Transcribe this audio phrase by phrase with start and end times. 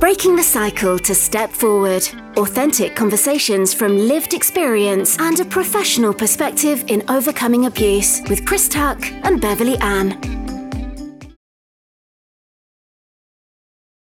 [0.00, 2.02] Breaking the cycle to step forward.
[2.36, 9.00] Authentic conversations from lived experience and a professional perspective in overcoming abuse with Chris Tuck
[9.24, 10.20] and Beverley Ann.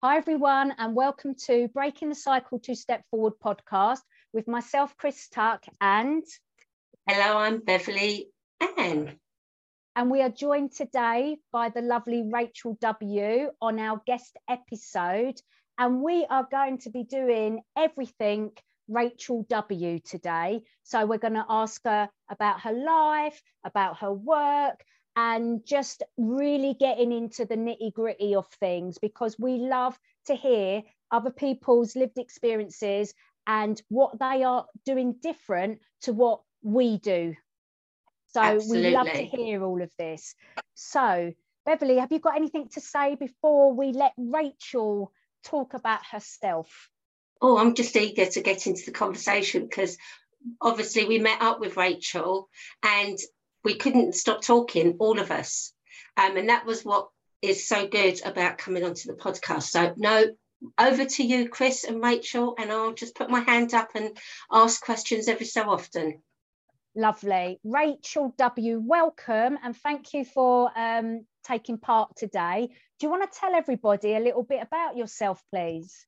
[0.03, 4.01] Hi, everyone, and welcome to Breaking the Cycle to Step Forward podcast
[4.33, 6.23] with myself, Chris Tuck, and.
[7.07, 8.29] Hello, I'm Beverley
[8.77, 9.17] Ann.
[9.95, 13.51] And we are joined today by the lovely Rachel W.
[13.61, 15.39] on our guest episode.
[15.77, 18.51] And we are going to be doing everything
[18.87, 20.61] Rachel W today.
[20.83, 24.83] So we're going to ask her about her life, about her work,
[25.15, 30.83] and just really getting into the nitty gritty of things because we love to hear
[31.11, 33.13] other people's lived experiences
[33.47, 37.35] and what they are doing different to what we do
[38.35, 38.89] so Absolutely.
[38.89, 40.35] we love to hear all of this.
[40.73, 41.31] So,
[41.65, 45.13] Beverley, have you got anything to say before we let Rachel
[45.45, 46.89] talk about herself?
[47.41, 49.97] Oh, I'm just eager to get into the conversation because
[50.61, 52.49] obviously we met up with Rachel
[52.83, 53.17] and
[53.63, 55.73] we couldn't stop talking, all of us.
[56.17, 57.09] Um, and that was what
[57.41, 59.63] is so good about coming onto the podcast.
[59.63, 60.25] So, no,
[60.77, 64.17] over to you, Chris and Rachel, and I'll just put my hand up and
[64.51, 66.21] ask questions every so often.
[66.95, 67.59] Lovely.
[67.63, 72.67] Rachel W., welcome and thank you for um, taking part today.
[72.99, 76.05] Do you want to tell everybody a little bit about yourself, please?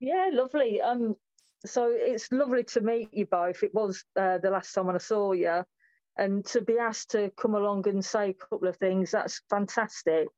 [0.00, 0.80] Yeah, lovely.
[0.80, 1.16] Um,
[1.64, 3.62] so it's lovely to meet you both.
[3.62, 5.62] It was uh, the last time I saw you,
[6.16, 10.28] and to be asked to come along and say a couple of things, that's fantastic.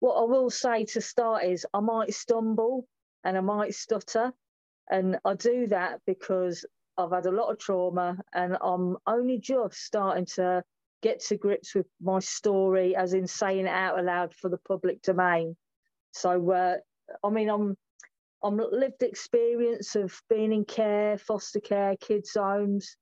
[0.00, 2.86] What I will say to start is I might stumble
[3.22, 4.32] and I might stutter,
[4.90, 6.64] and I do that because
[6.98, 10.62] I've had a lot of trauma and I'm only just starting to
[11.04, 15.02] get to grips with my story, as in saying it out aloud for the public
[15.02, 15.54] domain.
[16.12, 16.76] So, uh,
[17.22, 17.76] I mean, I'm
[18.42, 22.96] I'm lived experience of being in care, foster care, kids' homes,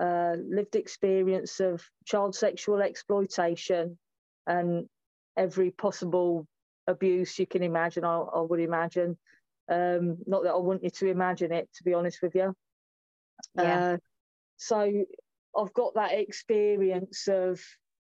[0.00, 3.98] uh, lived experience of child sexual exploitation,
[4.46, 4.86] and
[5.36, 6.46] every possible
[6.86, 8.04] abuse you can imagine.
[8.04, 9.16] I, I would imagine.
[9.70, 12.54] Um, not that I want you to imagine it, to be honest with you.
[13.54, 13.92] Yeah.
[13.92, 13.96] Uh,
[14.56, 15.04] so
[15.56, 17.60] I've got that experience of,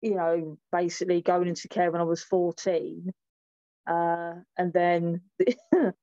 [0.02, 3.12] you know, basically going into care when I was 14.
[3.88, 5.56] Uh, and then the,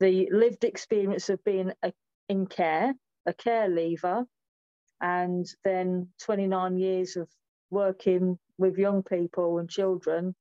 [0.00, 1.92] the, lived experience of being a,
[2.28, 2.94] in care,
[3.26, 4.24] a care leaver,
[5.00, 7.28] and then 29 years of
[7.70, 10.34] working with young people and children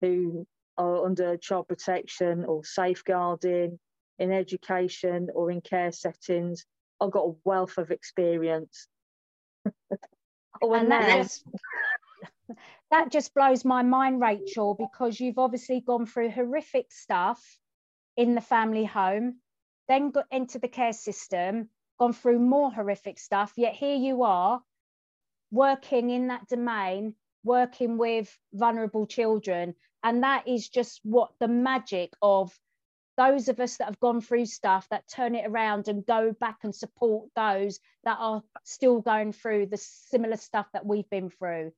[0.00, 3.78] who are under child protection or safeguarding
[4.20, 6.64] in education or in care settings
[7.00, 8.88] I've got a wealth of experience.
[10.62, 11.44] Oh, and, and that just
[12.90, 17.42] that just blows my mind, Rachel, because you've obviously gone through horrific stuff
[18.16, 19.36] in the family home,
[19.88, 21.68] then got into the care system,
[21.98, 24.60] gone through more horrific stuff, yet here you are
[25.50, 27.14] working in that domain,
[27.44, 29.74] working with vulnerable children.
[30.02, 32.52] And that is just what the magic of
[33.18, 36.58] those of us that have gone through stuff that turn it around and go back
[36.62, 41.72] and support those that are still going through the similar stuff that we've been through.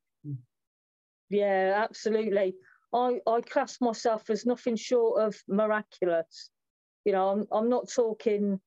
[1.30, 2.54] Yeah absolutely.
[2.92, 6.50] I i class myself as nothing short of miraculous.
[7.04, 8.60] You know i'm, I'm not talking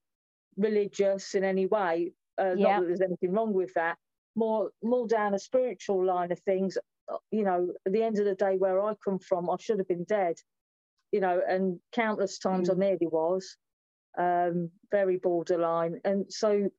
[0.57, 2.77] religious in any way uh, yeah.
[2.77, 3.97] not that there's anything wrong with that.
[4.35, 6.77] More more down a spiritual line of things
[7.31, 9.87] you know at the end of the day where i come from i should have
[9.87, 10.35] been dead
[11.13, 12.75] you know, and countless times mm.
[12.75, 13.55] I nearly was,
[14.17, 16.01] um, very borderline.
[16.03, 16.69] And so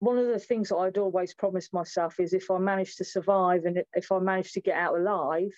[0.00, 3.64] one of the things that I'd always promised myself is if I managed to survive
[3.64, 5.50] and if I managed to get out alive,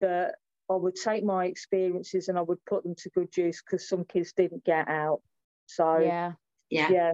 [0.00, 0.36] that
[0.70, 4.04] I would take my experiences and I would put them to good use because some
[4.04, 5.20] kids didn't get out.
[5.66, 6.32] So yeah,
[6.70, 7.12] yeah, yeah.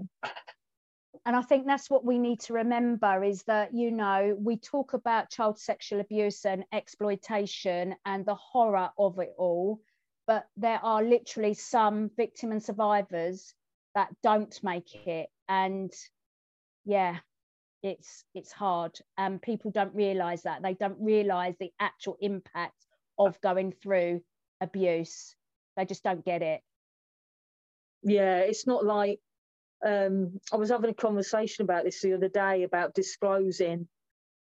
[1.27, 4.93] And I think that's what we need to remember is that, you know, we talk
[4.93, 9.81] about child sexual abuse and exploitation and the horror of it all
[10.27, 13.55] but there are literally some victim and survivors
[13.95, 15.29] that don't make it.
[15.49, 15.93] And
[16.85, 17.19] yeah
[17.83, 18.99] it's it's hard.
[19.19, 20.63] And people don't realize that.
[20.63, 22.87] They don't realize the actual impact
[23.19, 24.23] of going through
[24.61, 25.35] abuse.
[25.77, 26.61] They just don't get it.
[28.03, 29.21] Yeah it's not like
[29.87, 33.87] um, i was having a conversation about this the other day about disclosing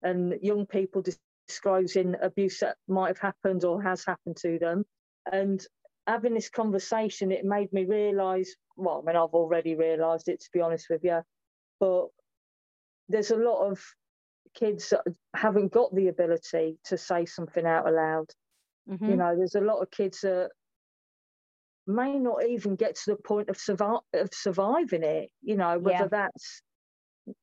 [0.03, 1.03] and young people
[1.47, 4.83] disclosing abuse that might have happened or has happened to them.
[5.31, 5.65] And
[6.07, 10.49] having this conversation, it made me realise, well, I mean, I've already realised it, to
[10.51, 11.21] be honest with you,
[11.79, 12.07] but
[13.09, 13.81] there's a lot of
[14.53, 15.03] kids that
[15.35, 18.25] haven't got the ability to say something out aloud.
[18.89, 19.09] Mm-hmm.
[19.09, 20.49] You know, there's a lot of kids that
[21.87, 26.03] may not even get to the point of, survi- of surviving it, you know, whether
[26.03, 26.07] yeah.
[26.09, 26.61] that's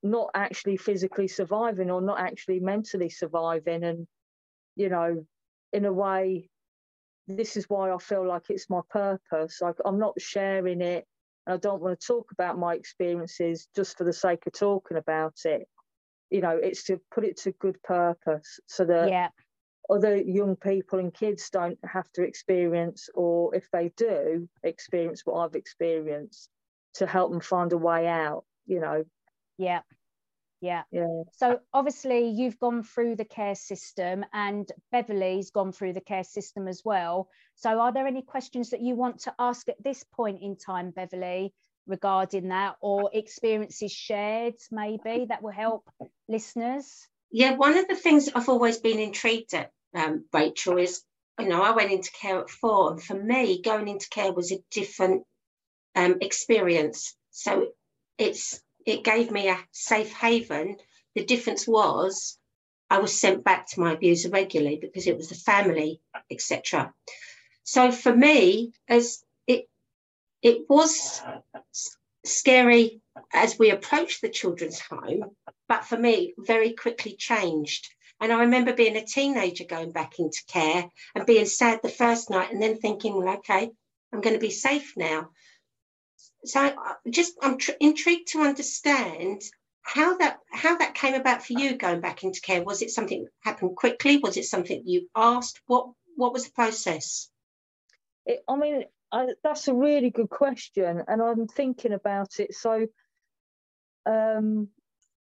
[0.03, 3.85] not actually physically surviving or not actually mentally surviving.
[3.85, 4.07] And,
[4.77, 5.27] you know,
[5.73, 6.50] in a way,
[7.29, 9.61] this is why I feel like it's my purpose.
[9.61, 11.07] Like I'm not sharing it.
[11.47, 14.97] And I don't want to talk about my experiences just for the sake of talking
[14.97, 15.67] about it.
[16.31, 19.29] You know, it's to put it to good purpose so that yeah.
[19.89, 25.45] other young people and kids don't have to experience, or if they do experience what
[25.45, 26.49] I've experienced,
[26.95, 28.45] to help them find a way out.
[28.67, 29.05] You know,
[29.59, 29.81] yeah.
[30.61, 30.83] Yeah.
[30.91, 31.23] Yeah.
[31.33, 36.69] So obviously you've gone through the care system and Beverley's gone through the care system
[36.69, 37.29] as well.
[37.55, 40.91] So are there any questions that you want to ask at this point in time,
[40.91, 41.55] Beverley,
[41.87, 45.89] regarding that or experiences shared maybe that will help
[46.29, 47.09] listeners?
[47.33, 51.03] Yeah, one of the things I've always been intrigued at, um, Rachel, is
[51.39, 54.53] you know, I went into care at four, and for me, going into care was
[54.53, 55.23] a different
[55.95, 57.17] um, experience.
[57.31, 57.69] So
[58.19, 60.77] it's it gave me a safe haven.
[61.15, 62.39] The difference was
[62.89, 66.01] I was sent back to my abuser regularly because it was the family,
[66.31, 66.93] etc.
[67.63, 69.69] So for me, as it
[70.43, 71.23] it was
[72.25, 73.01] scary
[73.33, 75.37] as we approached the children's home,
[75.69, 77.89] but for me, very quickly changed.
[78.21, 82.29] And I remember being a teenager going back into care and being sad the first
[82.29, 83.71] night and then thinking, well, okay,
[84.13, 85.31] I'm going to be safe now
[86.45, 86.73] so I
[87.09, 89.43] just I'm tr- intrigued to understand
[89.83, 92.63] how that how that came about for you going back into care.
[92.63, 94.19] Was it something that happened quickly?
[94.19, 95.61] Was it something you asked?
[95.67, 97.29] What what was the process?
[98.27, 102.55] It, I mean, I, that's a really good question, and I'm thinking about it.
[102.55, 102.87] So,
[104.07, 104.69] um,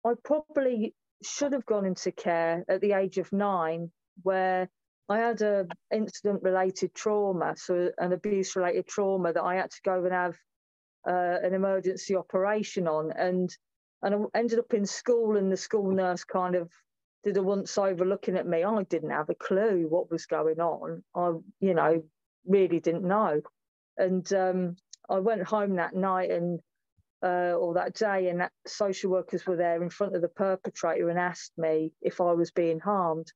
[0.06, 0.94] I probably
[1.24, 4.70] should have gone into care at the age of nine, where
[5.10, 9.82] I had a incident related trauma, so an abuse related trauma that I had to
[9.84, 10.38] go and have
[11.08, 13.56] uh, an emergency operation on, and
[14.02, 16.70] and I ended up in school, and the school nurse kind of
[17.24, 18.64] did a once over looking at me.
[18.64, 21.04] I didn't have a clue what was going on.
[21.16, 22.04] I, you know,
[22.46, 23.42] really didn't know,
[23.98, 24.76] and um,
[25.10, 26.60] I went home that night and.
[27.26, 31.10] Uh, or that day, and that social workers were there in front of the perpetrator
[31.10, 33.32] and asked me if I was being harmed.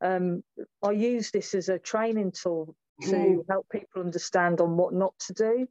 [0.00, 0.42] Um,
[0.82, 3.44] I use this as a training tool to mm.
[3.48, 5.68] help people understand on what not to do.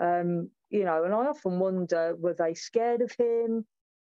[0.00, 3.66] Um, you know, and I often wonder were they scared of him?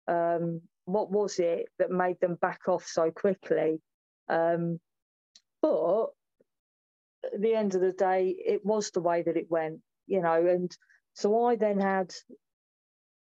[0.08, 3.82] Um, what was it that made them back off so quickly?
[4.28, 4.80] Um,
[5.62, 6.08] but
[7.34, 10.46] at the end of the day, it was the way that it went, you know,
[10.46, 10.76] and
[11.14, 12.14] so I then had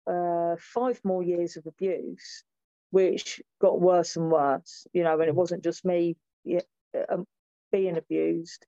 [0.06, 2.44] uh, five more years of abuse,
[2.91, 6.17] which got worse and worse, you know, and it wasn't just me
[7.08, 7.26] um,
[7.70, 8.67] being abused.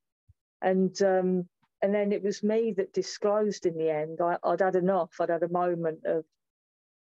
[0.60, 1.48] And um,
[1.82, 4.20] and then it was me that disclosed in the end.
[4.20, 5.10] I, would had enough.
[5.20, 6.24] I'd had a moment of,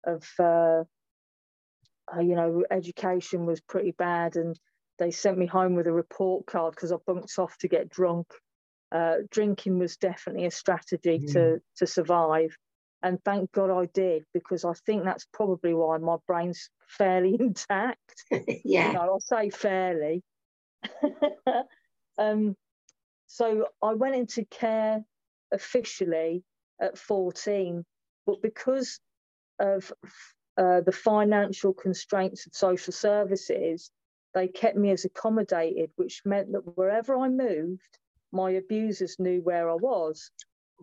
[0.05, 0.83] of uh,
[2.15, 4.57] uh, you know, education was pretty bad, and
[4.97, 8.27] they sent me home with a report card because I bunked off to get drunk.
[8.91, 11.33] Uh, drinking was definitely a strategy mm.
[11.33, 12.55] to to survive,
[13.03, 18.25] and thank God I did because I think that's probably why my brain's fairly intact.
[18.63, 20.23] yeah, you know, I'll say fairly.
[22.17, 22.55] um,
[23.31, 25.05] so I went into care
[25.53, 26.43] officially
[26.81, 27.85] at 14,
[28.25, 28.99] but because
[29.57, 29.89] of
[30.57, 33.89] uh, the financial constraints of social services,
[34.33, 37.97] they kept me as accommodated, which meant that wherever I moved,
[38.33, 40.29] my abusers knew where I was.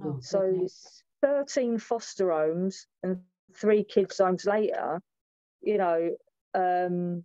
[0.02, 1.02] Oh, so goodness.
[1.20, 3.20] 13 foster homes and
[3.52, 5.02] three kids homes later,
[5.60, 6.16] you know,
[6.54, 7.24] um,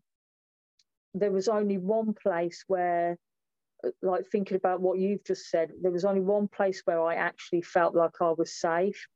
[1.14, 3.18] there was only one place where
[4.02, 7.62] like thinking about what you've just said, there was only one place where I actually
[7.62, 9.08] felt like I was safe.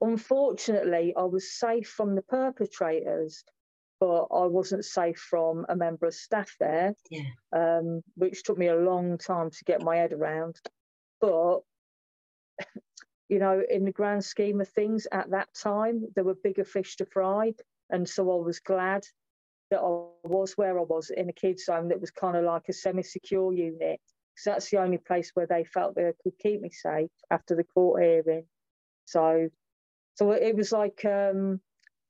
[0.00, 3.44] Unfortunately, I was safe from the perpetrators,
[4.00, 7.30] but I wasn't safe from a member of staff there, yeah.
[7.54, 10.60] um, which took me a long time to get my head around.
[11.20, 11.60] But
[13.28, 16.96] you know, in the grand scheme of things, at that time, there were bigger fish
[16.96, 17.54] to fry,
[17.90, 19.06] and so I was glad
[19.70, 22.68] that I was where I was in a kids' home that was kind of like
[22.68, 24.00] a semi-secure unit.
[24.34, 27.64] Because that's the only place where they felt they could keep me safe after the
[27.64, 28.44] court hearing.
[29.06, 29.48] So,
[30.14, 31.60] so it was like um,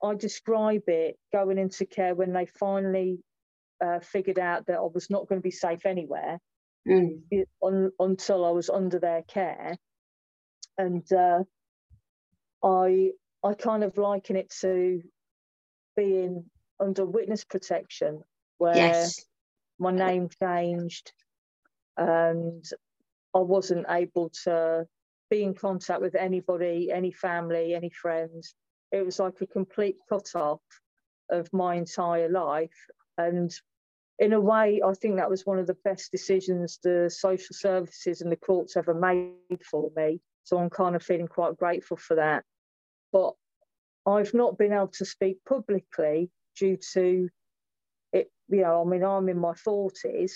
[0.02, 3.20] I describe it going into care when they finally
[3.84, 6.40] uh, figured out that I was not going to be safe anywhere
[6.86, 7.20] mm.
[7.62, 9.76] un, until I was under their care,
[10.78, 11.42] and uh,
[12.62, 13.10] I
[13.44, 15.02] I kind of liken it to
[15.96, 16.44] being
[16.80, 18.22] under witness protection
[18.58, 19.24] where yes.
[19.78, 21.12] my name changed
[21.96, 22.64] and
[23.34, 24.86] I wasn't able to
[25.30, 28.54] be in contact with anybody, any family, any friends.
[28.92, 30.60] It was like a complete cut off
[31.30, 32.76] of my entire life.
[33.18, 33.52] And
[34.18, 38.20] in a way, I think that was one of the best decisions the social services
[38.20, 40.20] and the courts ever made for me.
[40.44, 42.44] So I'm kind of feeling quite grateful for that.
[43.12, 43.34] But
[44.06, 47.28] I've not been able to speak publicly due to
[48.12, 50.32] it, you know, I mean, I'm in my 40s.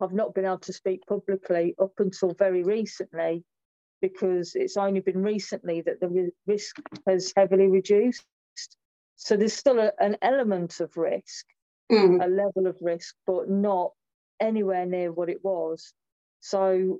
[0.00, 3.44] I've not been able to speak publicly up until very recently
[4.00, 8.26] because it's only been recently that the risk has heavily reduced.
[9.16, 11.46] So there's still a, an element of risk,
[11.90, 12.22] mm.
[12.22, 13.92] a level of risk, but not
[14.40, 15.94] anywhere near what it was.
[16.40, 16.98] So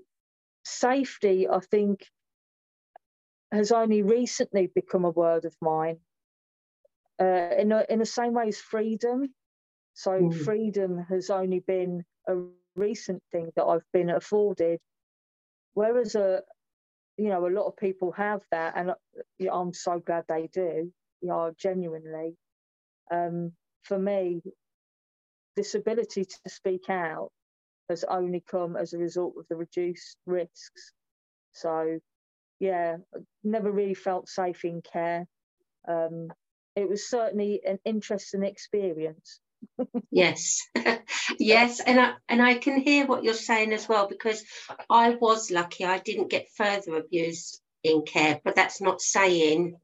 [0.65, 2.07] safety, I think,
[3.53, 5.99] has only recently become a word of mine.
[7.21, 9.33] Uh, in, a, in the same way as freedom.
[9.93, 10.45] So mm.
[10.45, 12.35] freedom has only been a
[12.75, 14.81] recent thing that I've been afforded.
[15.75, 16.43] Whereas a,
[17.17, 18.93] you know, a lot of people have that, and
[19.39, 20.93] you know, I'm so glad they do.
[21.21, 22.37] You know, genuinely.
[23.13, 23.53] Um,
[23.83, 24.43] for me,
[25.57, 27.31] this ability to speak out
[27.89, 30.93] has only come as a result of the reduced risks.
[31.53, 31.99] So,
[32.59, 32.97] yeah,
[33.45, 35.27] never really felt safe in care.
[35.87, 36.33] Um,
[36.77, 39.41] it was certainly an interesting experience.
[40.11, 40.61] yes,
[41.39, 44.45] yes, and I and I can hear what you're saying as well because
[44.91, 45.85] I was lucky.
[45.85, 49.77] I didn't get further abuse in care, but that's not saying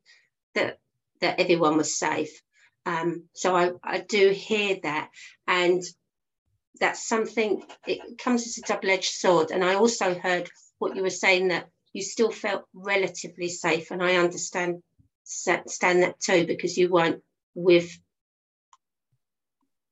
[0.55, 0.79] that
[1.21, 2.43] that everyone was safe.
[2.87, 5.11] Um, so I, I do hear that,
[5.47, 5.83] and
[6.81, 7.63] that's something.
[7.87, 9.51] It comes as a double-edged sword.
[9.51, 14.03] And I also heard what you were saying that you still felt relatively safe, and
[14.03, 14.83] I understand
[15.31, 17.23] stand that too because you weren't
[17.55, 17.99] with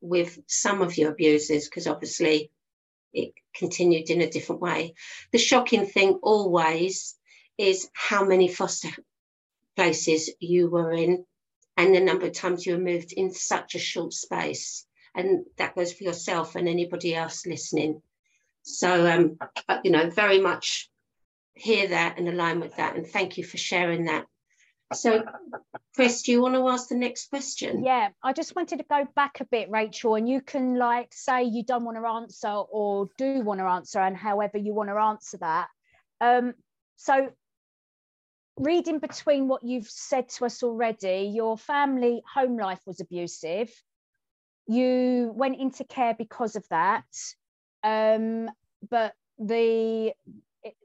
[0.01, 2.51] with some of your abusers because obviously
[3.13, 4.95] it continued in a different way.
[5.33, 7.17] The shocking thing always
[7.57, 8.91] is how many foster
[9.77, 11.25] places you were in
[11.77, 14.85] and the number of times you were moved in such a short space.
[15.15, 18.03] And that goes for yourself and anybody else listening.
[18.63, 19.39] So, um,
[19.83, 20.91] you know, very much
[21.55, 22.97] hear that and align with that.
[22.97, 24.27] And thank you for sharing that.
[24.95, 25.23] So,
[25.95, 27.85] Chris, do you want to ask the next question?
[27.85, 31.45] Yeah, I just wanted to go back a bit, Rachel, and you can like say
[31.45, 34.97] you don't want to answer or do want to answer, and however you want to
[34.97, 35.69] answer that.
[36.21, 36.55] Um,
[36.97, 37.29] so,
[38.57, 43.71] reading between what you've said to us already, your family home life was abusive.
[44.67, 47.05] You went into care because of that,
[47.83, 48.51] um,
[48.91, 50.13] but the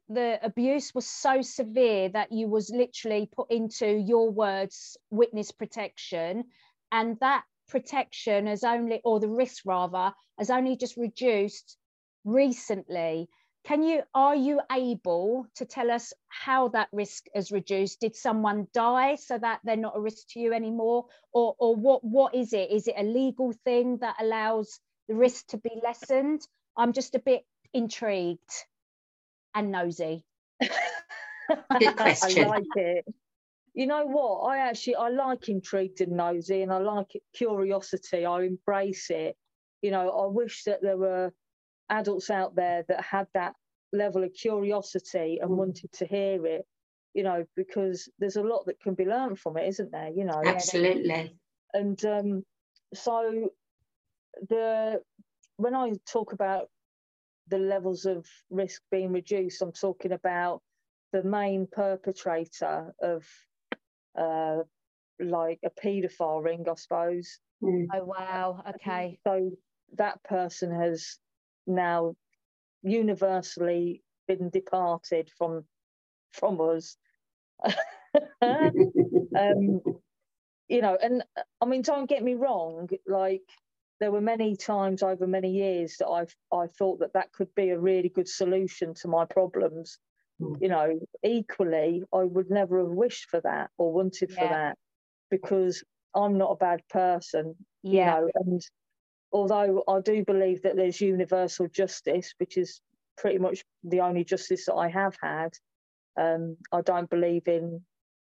[0.09, 6.45] the abuse was so severe that you was literally put into your words witness protection.
[6.91, 11.77] And that protection has only or the risk rather has only just reduced
[12.25, 13.29] recently.
[13.63, 18.01] Can you are you able to tell us how that risk has reduced?
[18.01, 21.05] Did someone die so that they're not a risk to you anymore?
[21.31, 22.71] Or or what what is it?
[22.71, 26.41] Is it a legal thing that allows the risk to be lessened?
[26.75, 28.51] I'm just a bit intrigued
[29.55, 30.23] and nosy?
[30.61, 30.69] Good
[31.97, 32.45] question.
[32.45, 33.05] I like it.
[33.73, 34.41] You know what?
[34.41, 38.25] I actually I like intrigued and nosy, and I like it, curiosity.
[38.25, 39.35] I embrace it.
[39.81, 41.33] You know, I wish that there were
[41.89, 43.53] adults out there that had that
[43.91, 45.55] level of curiosity and mm.
[45.55, 46.65] wanted to hear it.
[47.13, 50.09] You know, because there's a lot that can be learned from it, isn't there?
[50.09, 51.35] You know, absolutely.
[51.73, 52.43] And um,
[52.93, 53.49] so
[54.49, 55.01] the
[55.57, 56.69] when I talk about
[57.47, 60.61] the levels of risk being reduced, I'm talking about
[61.11, 63.25] the main perpetrator of
[64.17, 64.59] uh,
[65.19, 67.39] like a paedophile ring, I suppose.
[67.61, 67.87] Mm.
[67.93, 68.63] Oh wow!
[68.75, 69.19] Okay.
[69.25, 69.51] So
[69.97, 71.17] that person has
[71.67, 72.15] now
[72.81, 75.65] universally been departed from
[76.31, 76.97] from us.
[78.41, 79.81] um,
[80.67, 81.23] you know, and
[81.61, 82.89] I mean, don't get me wrong.
[83.07, 83.43] Like
[84.03, 87.69] there were many times over many years that I've I thought that that could be
[87.69, 89.97] a really good solution to my problems.
[90.41, 90.57] Mm.
[90.59, 94.35] You know, equally, I would never have wished for that or wanted yeah.
[94.35, 94.77] for that
[95.31, 95.81] because
[96.13, 97.55] I'm not a bad person.
[97.81, 97.93] Yeah.
[97.93, 98.61] You know, and
[99.31, 102.81] although I do believe that there's universal justice, which is
[103.17, 105.53] pretty much the only justice that I have had,
[106.19, 107.79] um, I don't believe in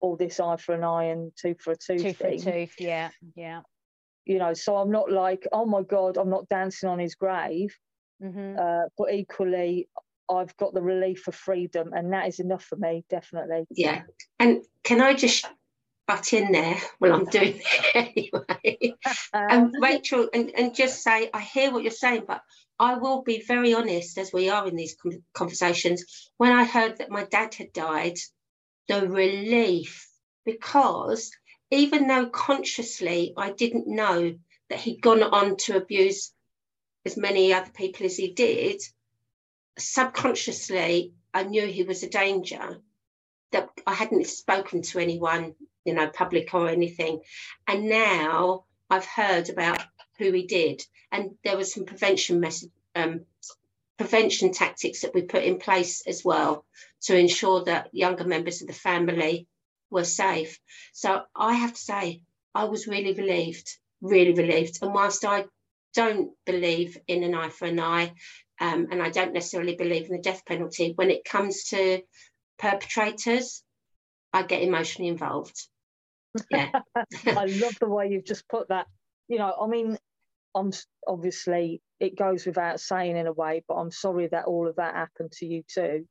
[0.00, 2.02] all this eye for an eye and tooth for a tooth.
[2.02, 2.42] Tooth thing.
[2.42, 3.60] for a tooth, yeah, yeah
[4.24, 7.76] you know so i'm not like oh my god i'm not dancing on his grave.
[8.22, 8.58] Mm-hmm.
[8.58, 9.88] uh, but equally
[10.30, 13.64] i've got the relief of freedom and that is enough for me definitely.
[13.70, 14.02] Yeah.
[14.38, 15.46] And can i just
[16.06, 16.76] butt in there?
[17.00, 18.94] Well i'm doing it anyway.
[19.32, 22.42] And rachel and, and just say i hear what you're saying but
[22.80, 24.96] I will be very honest, as we are in these
[25.34, 26.02] conversations.
[26.38, 28.16] When I heard that my dad had died,
[28.88, 30.08] the relief,
[30.46, 31.30] because
[31.70, 34.34] even though consciously I didn't know
[34.68, 36.32] that he'd gone on to abuse
[37.04, 38.80] as many other people as he did,
[39.78, 42.80] subconsciously I knew he was a danger.
[43.52, 47.20] That I hadn't spoken to anyone, you know, public or anything.
[47.66, 49.82] And now I've heard about
[50.18, 50.82] who he did.
[51.10, 53.22] And there was some prevention message, um,
[53.98, 56.64] prevention tactics that we put in place as well
[57.02, 59.48] to ensure that younger members of the family
[59.90, 60.58] were safe.
[60.92, 62.22] So I have to say,
[62.54, 63.68] I was really relieved,
[64.00, 64.78] really relieved.
[64.82, 65.46] And whilst I
[65.94, 68.12] don't believe in an eye for an eye,
[68.60, 72.02] um, and I don't necessarily believe in the death penalty, when it comes to
[72.58, 73.62] perpetrators,
[74.32, 75.56] I get emotionally involved.
[76.50, 76.70] Yeah.
[77.26, 78.86] I love the way you've just put that.
[79.28, 79.96] You know, I mean,
[80.54, 80.72] I'm
[81.06, 84.94] obviously it goes without saying in a way, but I'm sorry that all of that
[84.94, 86.06] happened to you too.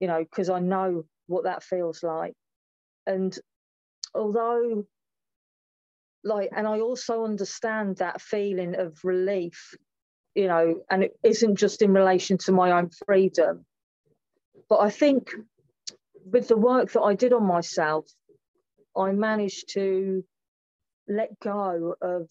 [0.00, 2.34] You know, because I know what that feels like.
[3.06, 3.36] And
[4.14, 4.84] although,
[6.24, 9.74] like, and I also understand that feeling of relief,
[10.34, 13.64] you know, and it isn't just in relation to my own freedom,
[14.68, 15.32] but I think
[16.24, 18.10] with the work that I did on myself,
[18.96, 20.24] I managed to
[21.08, 22.28] let go of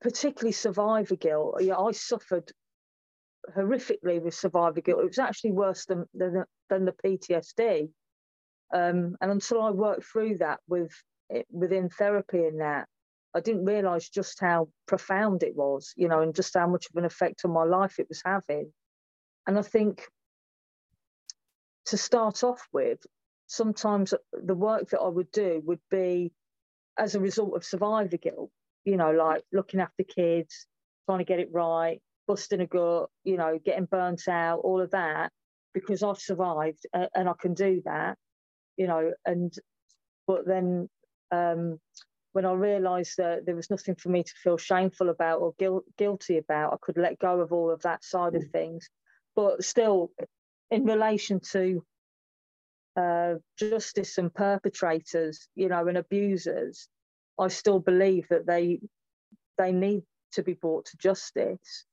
[0.00, 1.56] particularly survivor guilt.
[1.60, 2.50] Yeah, I suffered
[3.56, 5.00] horrifically with survivor guilt.
[5.00, 7.90] It was actually worse than than, than the PTSD.
[8.72, 10.92] Um, and until I worked through that with
[11.50, 12.86] within therapy and that,
[13.34, 16.96] I didn't realise just how profound it was, you know, and just how much of
[16.96, 18.72] an effect on my life it was having.
[19.46, 20.02] And I think
[21.86, 22.98] to start off with,
[23.46, 26.32] sometimes the work that I would do would be
[26.98, 28.50] as a result of survivor guilt,
[28.84, 30.66] you know, like looking after kids,
[31.06, 34.90] trying to get it right, busting a gut, you know, getting burnt out, all of
[34.90, 35.30] that,
[35.72, 38.18] because I've survived uh, and I can do that,
[38.78, 39.52] you know, and
[40.26, 40.88] but then
[41.30, 41.78] um,
[42.32, 45.84] when I realised that there was nothing for me to feel shameful about or guilt,
[45.98, 48.88] guilty about, I could let go of all of that side of things.
[49.34, 50.12] But still,
[50.70, 51.84] in relation to
[52.96, 56.88] uh, justice and perpetrators, you know, and abusers,
[57.38, 58.80] I still believe that they
[59.56, 60.02] they need
[60.32, 61.84] to be brought to justice,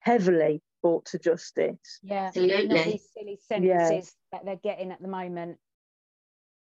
[0.00, 2.00] heavily brought to justice.
[2.02, 2.66] Yeah, absolutely.
[2.66, 4.38] Not these silly sentences yeah.
[4.38, 5.58] that they're getting at the moment.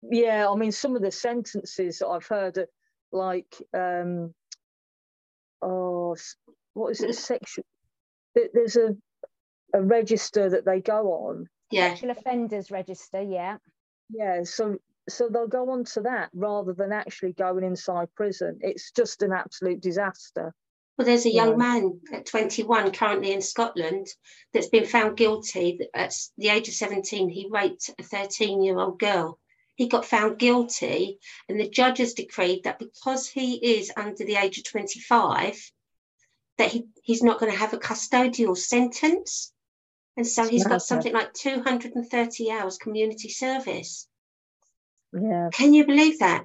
[0.10, 2.68] Yeah, I mean, some of the sentences that I've heard, are
[3.12, 4.34] like, um,
[5.62, 6.16] oh,
[6.74, 7.16] what is it?
[7.16, 7.66] Sexual.
[8.36, 8.96] That there's a
[9.74, 11.48] a register that they go on.
[11.72, 11.90] Yeah.
[11.90, 13.22] Sexual offenders register.
[13.22, 13.58] Yeah.
[14.10, 14.44] Yeah.
[14.44, 14.78] So
[15.10, 18.60] so they'll go on to that rather than actually going inside prison.
[18.62, 20.54] It's just an absolute disaster.
[20.98, 21.56] Well, there's a young yeah.
[21.56, 24.08] man at 21 currently in Scotland
[24.54, 25.80] that's been found guilty.
[25.94, 29.40] At the age of 17, he raped a 13 year old girl.
[29.78, 34.36] He got found guilty, and the judge has decreed that because he is under the
[34.36, 35.72] age of 25,
[36.58, 39.54] that he, he's not going to have a custodial sentence.
[40.18, 44.08] And so he's got something like 230 hours community service.
[45.14, 45.50] Yeah.
[45.54, 46.44] Can you believe that?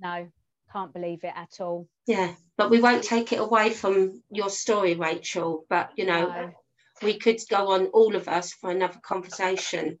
[0.00, 0.28] No,
[0.72, 1.88] can't believe it at all.
[2.06, 5.66] Yeah, but we won't take it away from your story, Rachel.
[5.68, 6.50] But you know, no.
[7.02, 9.98] we could go on all of us for another conversation.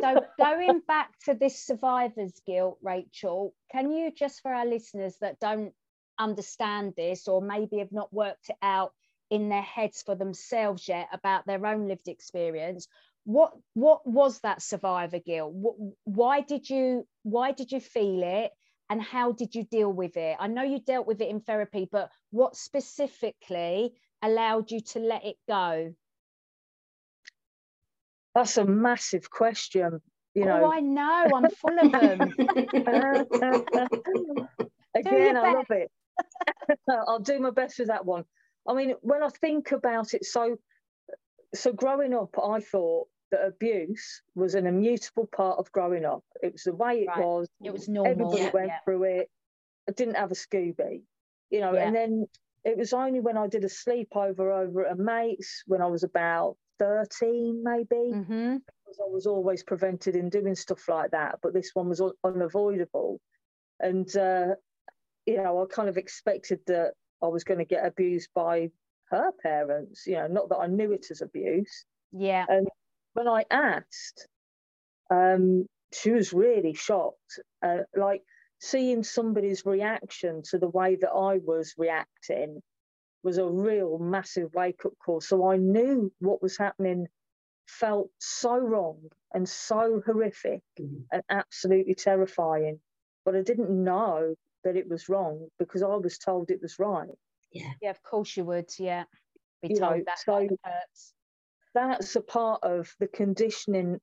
[0.00, 5.40] So going back to this survivor's guilt, Rachel, can you just for our listeners that
[5.40, 5.72] don't
[6.18, 8.92] understand this or maybe have not worked it out
[9.30, 12.88] in their heads for themselves yet about their own lived experience,
[13.24, 15.52] what what was that survivor guilt?
[15.52, 18.50] What, why did you why did you feel it
[18.88, 20.36] and how did you deal with it?
[20.40, 25.24] I know you dealt with it in therapy but what specifically allowed you to let
[25.24, 25.94] it go
[28.34, 30.00] that's a massive question
[30.34, 32.20] you oh, know oh i know i'm full of them
[34.94, 35.90] again i love it
[37.08, 38.24] i'll do my best with that one
[38.68, 40.56] i mean when i think about it so
[41.54, 46.24] so growing up, I thought that abuse was an immutable part of growing up.
[46.42, 47.18] It was the way it right.
[47.18, 47.48] was.
[47.62, 48.12] It was normal.
[48.12, 48.78] Everybody yeah, went yeah.
[48.84, 49.30] through it.
[49.88, 51.02] I didn't have a Scooby,
[51.50, 51.74] you know.
[51.74, 51.86] Yeah.
[51.86, 52.26] And then
[52.64, 56.02] it was only when I did a sleepover over at a mate's when I was
[56.02, 58.12] about thirteen, maybe.
[58.12, 58.56] Mm-hmm.
[58.56, 63.20] Because I was always prevented in doing stuff like that, but this one was unavoidable.
[63.78, 64.54] And uh,
[65.26, 68.70] you know, I kind of expected that I was going to get abused by
[69.10, 71.84] her parents, you know, not that I knew it as abuse.
[72.12, 72.46] Yeah.
[72.48, 72.66] And
[73.14, 74.26] when I asked,
[75.10, 77.40] um, she was really shocked.
[77.62, 78.22] Uh, like
[78.60, 82.62] seeing somebody's reaction to the way that I was reacting,
[83.22, 85.20] was a real massive wake up call.
[85.20, 87.06] So I knew what was happening
[87.66, 88.98] felt so wrong
[89.32, 91.02] and so horrific mm-hmm.
[91.12, 92.80] and absolutely terrifying.
[93.24, 97.08] But I didn't know that it was wrong because I was told it was right.
[97.52, 97.70] Yeah.
[97.80, 98.70] Yeah, of course you would.
[98.78, 99.04] Yeah.
[99.62, 101.12] Be you told know, that so hurts.
[101.74, 104.00] That's a part of the conditioning.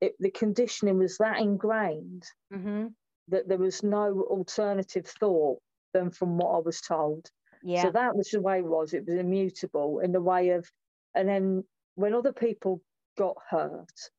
[0.00, 2.86] It, the conditioning was that ingrained mm-hmm.
[3.28, 5.60] that there was no alternative thought
[5.92, 7.28] than from what I was told.
[7.64, 7.82] Yeah.
[7.82, 8.92] So that was the way it was.
[8.92, 10.70] It was immutable in the way of,
[11.14, 12.82] and then when other people
[13.16, 14.10] got hurt,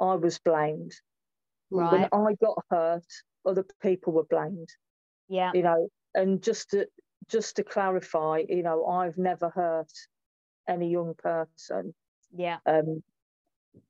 [0.00, 0.92] I was blamed.
[1.70, 1.92] Right.
[1.92, 3.06] When I got hurt,
[3.44, 4.68] other people were blamed.
[5.28, 5.50] Yeah.
[5.52, 6.86] You know, and just to
[7.28, 9.90] just to clarify, you know, I've never hurt
[10.68, 11.92] any young person.
[12.32, 12.58] Yeah.
[12.66, 13.02] Um,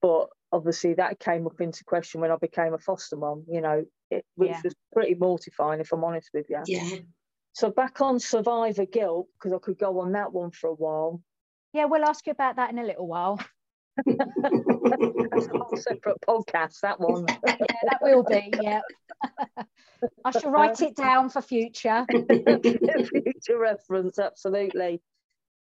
[0.00, 3.84] but obviously that came up into question when I became a foster mom, you know,
[4.10, 4.60] it, which yeah.
[4.64, 6.62] was pretty mortifying if I'm honest with you.
[6.66, 6.98] Yeah.
[7.56, 11.22] So back on survivor guilt, because I could go on that one for a while.
[11.72, 13.40] Yeah, we'll ask you about that in a little while.
[14.04, 17.24] That's a whole separate podcast, that one.
[17.46, 18.82] yeah, that will be, yeah.
[20.22, 22.04] I shall write it down for future.
[22.10, 25.00] future reference, absolutely.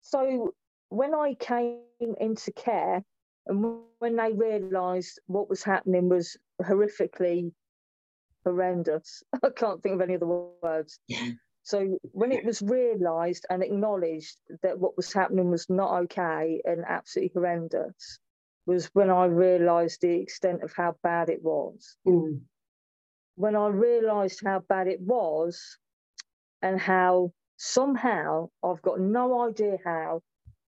[0.02, 0.52] So
[0.90, 1.78] when I came
[2.20, 3.02] into care
[3.46, 7.52] and when they realised what was happening was horrifically
[8.44, 10.26] horrendous, I can't think of any other
[10.62, 10.98] words.
[11.08, 11.30] Yeah.
[11.70, 16.84] So when it was realised and acknowledged that what was happening was not okay and
[16.84, 18.18] absolutely horrendous,
[18.66, 21.96] was when I realised the extent of how bad it was.
[22.04, 22.40] Mm.
[23.36, 25.78] When I realised how bad it was,
[26.60, 30.22] and how somehow I've got no idea how,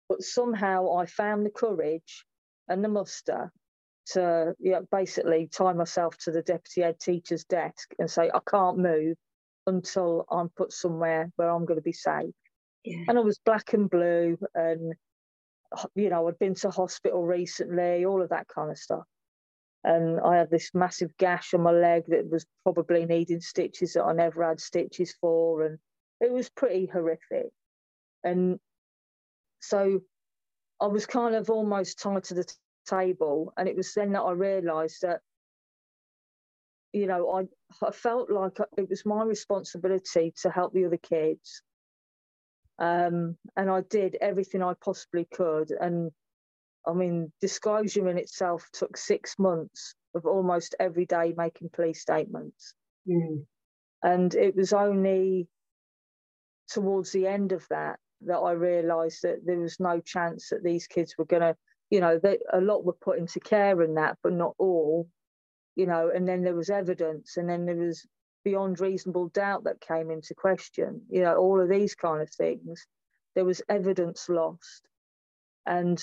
[0.08, 2.24] but somehow I found the courage
[2.68, 3.50] and the muster
[4.12, 8.40] to you know, basically tie myself to the deputy head teacher's desk and say I
[8.48, 9.16] can't move
[9.66, 12.34] until I'm put somewhere where I'm going to be safe.
[12.84, 13.04] Yeah.
[13.08, 14.94] And I was black and blue, and
[15.94, 19.04] you know, I'd been to hospital recently, all of that kind of stuff.
[19.84, 24.04] And I had this massive gash on my leg that was probably needing stitches that
[24.04, 25.78] I never had stitches for, and
[26.20, 27.50] it was pretty horrific.
[28.24, 28.58] And
[29.60, 30.00] so
[30.80, 32.54] I was kind of almost tied to the t-
[32.86, 35.20] table, and it was then that I realised that
[36.92, 41.62] you know, I, I felt like it was my responsibility to help the other kids.
[42.78, 45.70] Um, and I did everything I possibly could.
[45.70, 46.10] And
[46.86, 52.74] I mean, disclosure in itself took six months of almost every day making police statements.
[53.08, 53.44] Mm.
[54.02, 55.48] And it was only
[56.68, 60.86] towards the end of that that I realised that there was no chance that these
[60.86, 61.56] kids were going to,
[61.90, 65.08] you know, they, a lot were put into care and that, but not all
[65.76, 68.06] you know, and then there was evidence, and then there was
[68.44, 72.86] beyond reasonable doubt that came into question, you know, all of these kind of things.
[73.34, 74.82] There was evidence lost.
[75.64, 76.02] And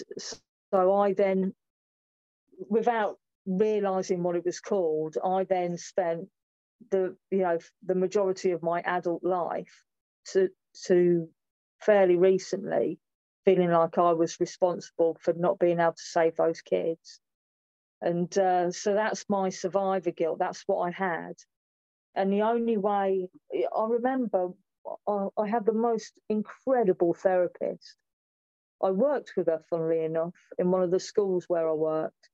[0.72, 1.54] so I then,
[2.70, 6.28] without realizing what it was called, I then spent
[6.92, 9.84] the, you know, the majority of my adult life
[10.32, 10.50] to,
[10.88, 11.28] to
[11.82, 13.00] fairly recently
[13.46, 17.20] feeling like I was responsible for not being able to save those kids.
[18.02, 20.40] And uh, so that's my survivor guilt.
[20.40, 21.34] That's what I had.
[22.16, 24.50] And the only way I remember,
[25.08, 27.96] I, I had the most incredible therapist.
[28.82, 32.30] I worked with her, funnily enough, in one of the schools where I worked.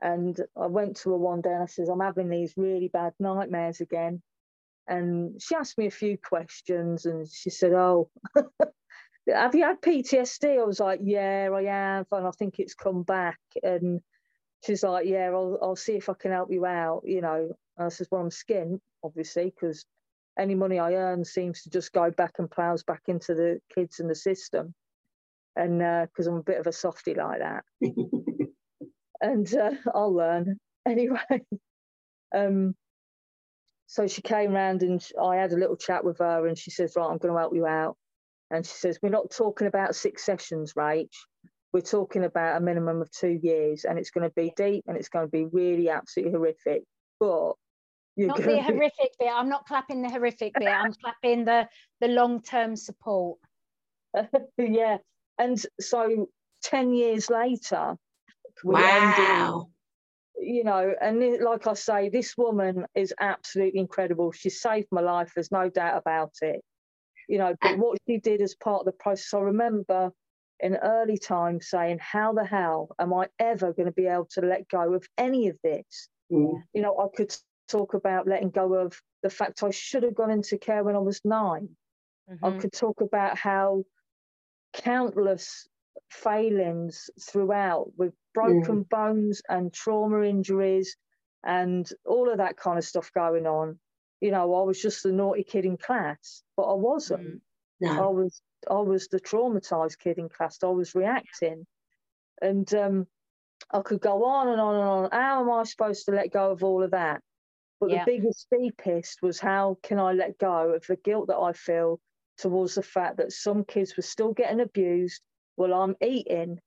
[0.00, 3.14] And I went to her one day and I says, I'm having these really bad
[3.20, 4.20] nightmares again.
[4.86, 8.10] And she asked me a few questions and she said, Oh,
[9.32, 10.60] have you had PTSD?
[10.60, 12.06] I was like, Yeah, I have.
[12.12, 13.38] And I think it's come back.
[13.62, 14.02] And
[14.64, 17.50] she's like, yeah, I'll, I'll see if I can help you out, you know.
[17.76, 19.84] And I says, well, I'm skint, obviously, because
[20.38, 24.00] any money I earn seems to just go back and plows back into the kids
[24.00, 24.74] and the system.
[25.56, 27.64] And because uh, I'm a bit of a softy like that.
[29.20, 31.44] and uh, I'll learn anyway.
[32.34, 32.74] um,
[33.86, 36.94] so she came round and I had a little chat with her and she says,
[36.96, 37.96] right, I'm going to help you out.
[38.50, 41.08] And she says, we're not talking about six sessions, Rach
[41.74, 44.96] we're talking about a minimum of two years and it's going to be deep and
[44.96, 46.84] it's going to be really absolutely horrific
[47.18, 47.54] but
[48.14, 51.68] you're not the horrific bit i'm not clapping the horrific bit i'm clapping the
[52.00, 53.38] the long-term support.
[54.56, 54.98] Yeah
[55.38, 56.28] and so
[56.62, 57.96] 10 years later
[58.62, 59.66] wow.
[60.38, 64.30] you know and like i say this woman is absolutely incredible.
[64.30, 66.60] She saved my life there's no doubt about it.
[67.28, 70.12] You know but what she did as part of the process i remember
[70.64, 74.40] in early times saying, How the hell am I ever going to be able to
[74.40, 76.08] let go of any of this?
[76.32, 76.62] Mm.
[76.72, 77.36] You know, I could
[77.68, 81.00] talk about letting go of the fact I should have gone into care when I
[81.00, 81.68] was 9
[82.30, 82.44] mm-hmm.
[82.44, 83.84] I could talk about how
[84.72, 85.68] countless
[86.10, 88.88] failings throughout with broken mm.
[88.88, 90.96] bones and trauma injuries
[91.44, 93.78] and all of that kind of stuff going on.
[94.20, 97.28] You know, I was just the naughty kid in class, but I wasn't.
[97.28, 97.40] Mm.
[97.80, 98.04] No.
[98.04, 100.58] I was I was the traumatized kid in class.
[100.62, 101.66] I was reacting,
[102.40, 103.06] and um,
[103.70, 105.08] I could go on and on and on.
[105.12, 107.22] How am I supposed to let go of all of that?
[107.80, 108.04] But yeah.
[108.04, 112.00] the biggest deepest was how can I let go of the guilt that I feel
[112.38, 115.22] towards the fact that some kids were still getting abused
[115.56, 116.60] while I'm eating,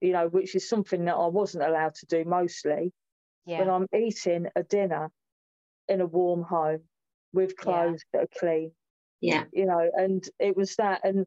[0.00, 2.92] you know, which is something that I wasn't allowed to do mostly.
[3.46, 3.60] Yeah.
[3.60, 5.10] When I'm eating a dinner
[5.88, 6.80] in a warm home
[7.32, 8.20] with clothes yeah.
[8.20, 8.72] that are clean.
[9.24, 9.44] Yeah.
[9.54, 11.00] You know, and it was that.
[11.02, 11.26] And,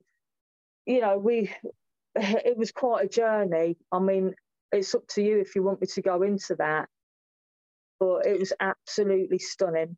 [0.86, 1.52] you know, we,
[2.16, 3.76] it was quite a journey.
[3.92, 4.36] I mean,
[4.72, 6.90] it's up to you if you want me to go into that.
[8.00, 9.98] But it was absolutely stunning.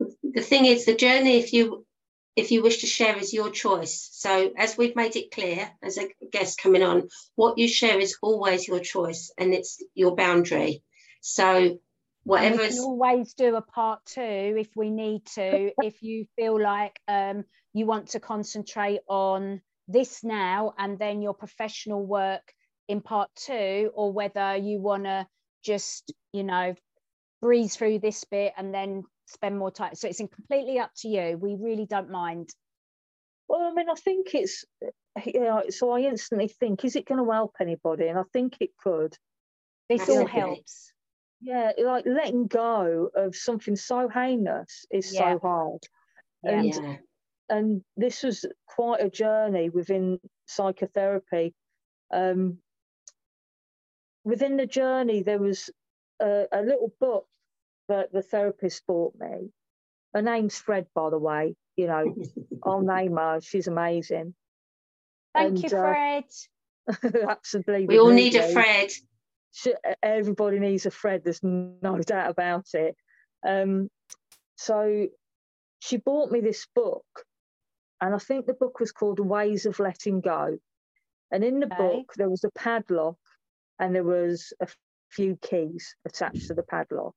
[0.00, 1.86] The thing is, the journey, if you
[2.34, 4.08] if you wish to share is your choice.
[4.10, 8.16] So as we've made it clear as a guest coming on, what you share is
[8.22, 10.82] always your choice and it's your boundary.
[11.20, 11.78] So
[12.24, 14.20] whatever we can always do a part two
[14.58, 20.22] if we need to, if you feel like um, you want to concentrate on this
[20.22, 22.52] now and then your professional work
[22.88, 25.26] in part two, or whether you want to
[25.64, 26.74] just, you know,
[27.40, 29.94] breeze through this bit and then spend more time.
[29.94, 31.38] So it's completely up to you.
[31.40, 32.50] We really don't mind.
[33.48, 34.64] Well, I mean, I think it's,
[35.24, 38.08] you know, so I instantly think, is it going to help anybody?
[38.08, 39.16] And I think it could.
[39.88, 40.92] This all helps.
[41.42, 45.34] Yeah, like letting go of something so heinous is yeah.
[45.34, 45.80] so hard.
[46.44, 46.96] And, yeah.
[47.48, 51.52] and this was quite a journey within psychotherapy.
[52.12, 52.58] Um,
[54.24, 55.68] within the journey, there was
[56.20, 57.26] a, a little book
[57.88, 59.50] that the therapist bought me.
[60.14, 61.56] Her name's Fred, by the way.
[61.76, 62.14] You know,
[62.64, 63.40] I'll name her.
[63.42, 64.34] She's amazing.
[65.34, 66.24] Thank and, you, uh, Fred.
[66.88, 67.86] Uh, absolutely.
[67.86, 68.92] We all need a Fred.
[70.02, 71.22] Everybody needs a Fred.
[71.24, 72.96] There's no doubt about it.
[73.46, 73.88] Um,
[74.56, 75.08] so
[75.80, 77.04] she bought me this book,
[78.00, 80.58] and I think the book was called Ways of Letting Go.
[81.30, 81.76] And in the okay.
[81.76, 83.16] book, there was a padlock
[83.78, 84.68] and there was a
[85.10, 87.14] few keys attached to the padlock.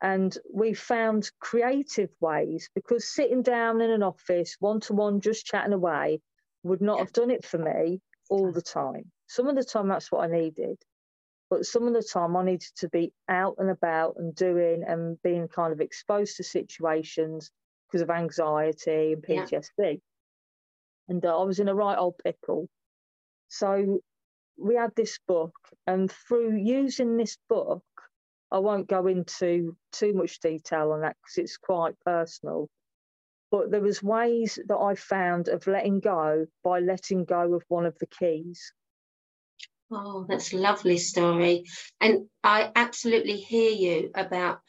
[0.00, 5.46] And we found creative ways because sitting down in an office, one to one, just
[5.46, 6.20] chatting away,
[6.64, 9.12] would not have done it for me all the time.
[9.28, 10.78] Some of the time, that's what I needed.
[11.52, 15.20] But some of the time, I needed to be out and about and doing and
[15.22, 17.50] being kind of exposed to situations
[17.86, 19.68] because of anxiety and PTSD.
[19.78, 19.94] Yeah.
[21.10, 22.70] And uh, I was in a right old pickle.
[23.48, 24.00] So
[24.56, 25.52] we had this book,
[25.86, 27.84] and through using this book,
[28.50, 32.70] I won't go into too much detail on that because it's quite personal.
[33.50, 37.84] But there was ways that I found of letting go by letting go of one
[37.84, 38.72] of the keys.
[39.94, 41.64] Oh, that's a lovely story.
[42.00, 44.60] And I absolutely hear you about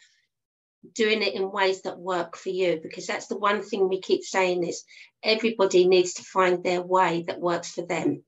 [0.93, 4.23] doing it in ways that work for you because that's the one thing we keep
[4.23, 4.83] saying is
[5.23, 8.23] everybody needs to find their way that works for them.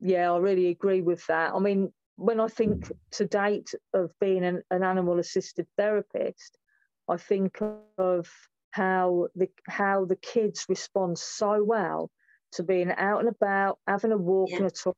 [0.00, 1.54] Yeah, I really agree with that.
[1.54, 6.58] I mean, when I think to date of being an, an animal assisted therapist,
[7.08, 7.60] I think
[7.98, 8.28] of
[8.72, 12.10] how the how the kids respond so well
[12.52, 14.58] to being out and about, having a walk yeah.
[14.58, 14.96] and a talk,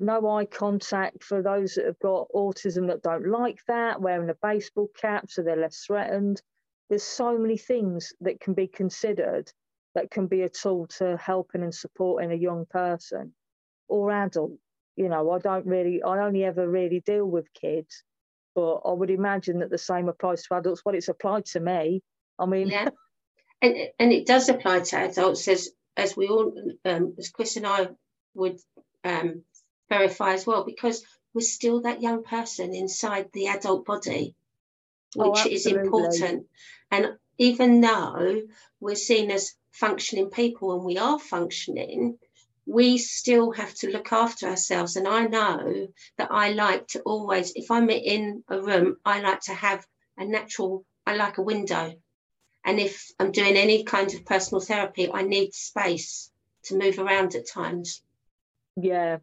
[0.00, 4.36] no eye contact for those that have got autism that don't like that, wearing a
[4.42, 6.40] baseball cap so they're less threatened.
[6.88, 9.52] There's so many things that can be considered
[9.94, 13.32] that can be a tool to helping and supporting a young person
[13.88, 14.52] or adult
[15.00, 18.04] you know, I don't really, I only ever really deal with kids,
[18.54, 20.82] but I would imagine that the same applies to adults.
[20.84, 22.02] Well, it's applied to me.
[22.38, 22.90] I mean, yeah,
[23.62, 26.52] and and it does apply to adults as as we all,
[26.84, 27.88] um, as Chris and I
[28.34, 28.58] would
[29.04, 29.42] um,
[29.90, 34.34] verify as well, because we're still that young person inside the adult body,
[35.18, 36.46] oh, which oh, is important.
[36.90, 38.42] And even though
[38.80, 42.18] we're seen as functioning people and we are functioning,
[42.66, 44.96] we still have to look after ourselves.
[44.96, 49.40] And I know that I like to always, if I'm in a room, I like
[49.42, 51.94] to have a natural, I like a window.
[52.64, 56.30] And if I'm doing any kind of personal therapy, I need space
[56.64, 58.02] to move around at times.
[58.76, 59.18] Yeah.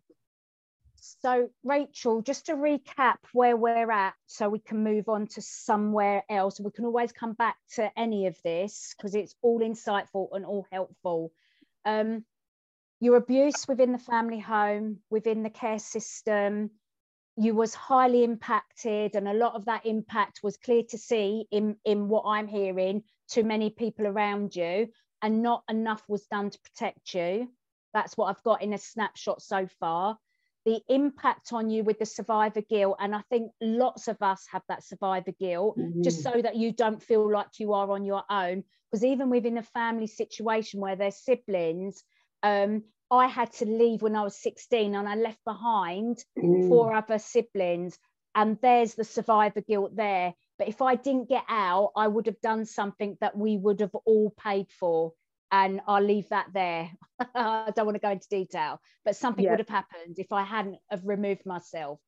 [1.21, 6.23] So, Rachel, just to recap where we're at so we can move on to somewhere
[6.29, 6.59] else.
[6.59, 10.67] We can always come back to any of this because it's all insightful and all
[10.71, 11.31] helpful.
[11.85, 12.25] Um,
[12.99, 16.71] your abuse within the family home, within the care system,
[17.37, 21.77] you was highly impacted and a lot of that impact was clear to see in,
[21.85, 24.89] in what I'm hearing to many people around you.
[25.21, 27.51] and not enough was done to protect you.
[27.93, 30.17] That's what I've got in a snapshot so far.
[30.67, 34.63] The impact on you with the survivor guilt, and I think lots of us have
[34.67, 36.01] that survivor guilt, mm-hmm.
[36.01, 38.65] just so that you don't feel like you are on your own.
[38.91, 42.03] Because even within a family situation where there's siblings,
[42.43, 46.67] um, I had to leave when I was 16 and I left behind mm.
[46.67, 47.97] four other siblings.
[48.35, 50.33] And there's the survivor guilt there.
[50.59, 53.95] But if I didn't get out, I would have done something that we would have
[54.05, 55.13] all paid for.
[55.51, 56.91] And I'll leave that there.
[57.35, 59.51] I don't want to go into detail, but something yeah.
[59.51, 61.99] would have happened if I hadn't have removed myself.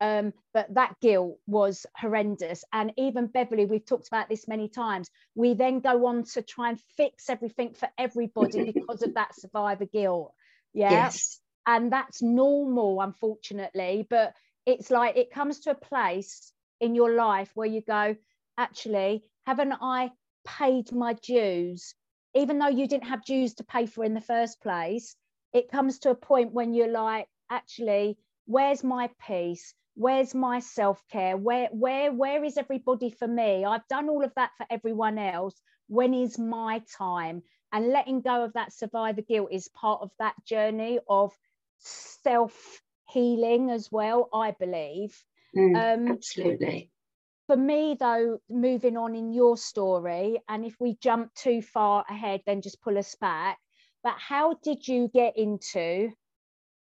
[0.00, 2.64] Um, but that guilt was horrendous.
[2.72, 5.10] And even Beverley, we've talked about this many times.
[5.34, 9.86] We then go on to try and fix everything for everybody because of that survivor
[9.86, 10.32] guilt.
[10.74, 10.90] Yeah.
[10.90, 11.40] Yes.
[11.66, 14.06] And that's normal, unfortunately.
[14.08, 14.34] But
[14.66, 18.16] it's like it comes to a place in your life where you go,
[18.58, 20.10] actually, haven't I
[20.44, 21.94] paid my dues?
[22.36, 25.16] Even though you didn't have dues to pay for in the first place,
[25.54, 29.74] it comes to a point when you're like, actually, where's my peace?
[29.94, 31.38] Where's my self-care?
[31.38, 33.64] Where, where, where is everybody for me?
[33.64, 35.58] I've done all of that for everyone else.
[35.88, 37.42] When is my time?
[37.72, 41.32] And letting go of that survivor guilt is part of that journey of
[41.78, 45.16] self healing as well, I believe.
[45.56, 46.90] Mm, um, absolutely.
[47.46, 52.42] For me, though, moving on in your story, and if we jump too far ahead,
[52.44, 53.58] then just pull us back.
[54.02, 56.10] But how did you get into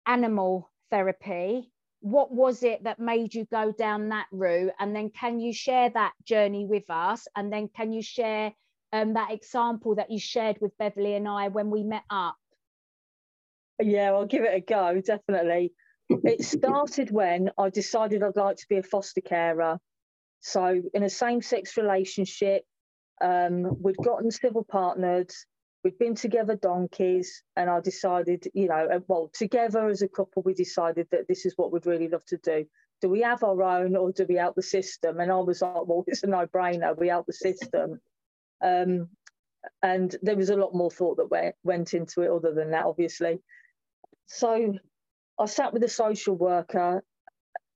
[0.06, 1.72] animal therapy?
[2.00, 4.72] What was it that made you go down that route?
[4.78, 7.26] And then can you share that journey with us?
[7.34, 8.52] And then can you share
[8.92, 12.36] um, that example that you shared with Beverley and I when we met up?
[13.80, 15.72] Yeah, I'll give it a go, definitely.
[16.08, 19.78] it started when I decided I'd like to be a foster carer.
[20.42, 22.64] So, in a same sex relationship,
[23.20, 25.30] um, we'd gotten civil partnered,
[25.84, 30.42] we'd been together donkeys, and I decided, you know, uh, well, together as a couple,
[30.42, 32.66] we decided that this is what we'd really love to do.
[33.00, 35.20] Do we have our own or do we help the system?
[35.20, 38.00] And I was like, well, it's a no brainer, we help the system.
[38.60, 39.08] Um,
[39.80, 42.84] and there was a lot more thought that went, went into it other than that,
[42.84, 43.40] obviously.
[44.26, 44.74] So
[45.38, 47.04] I sat with a social worker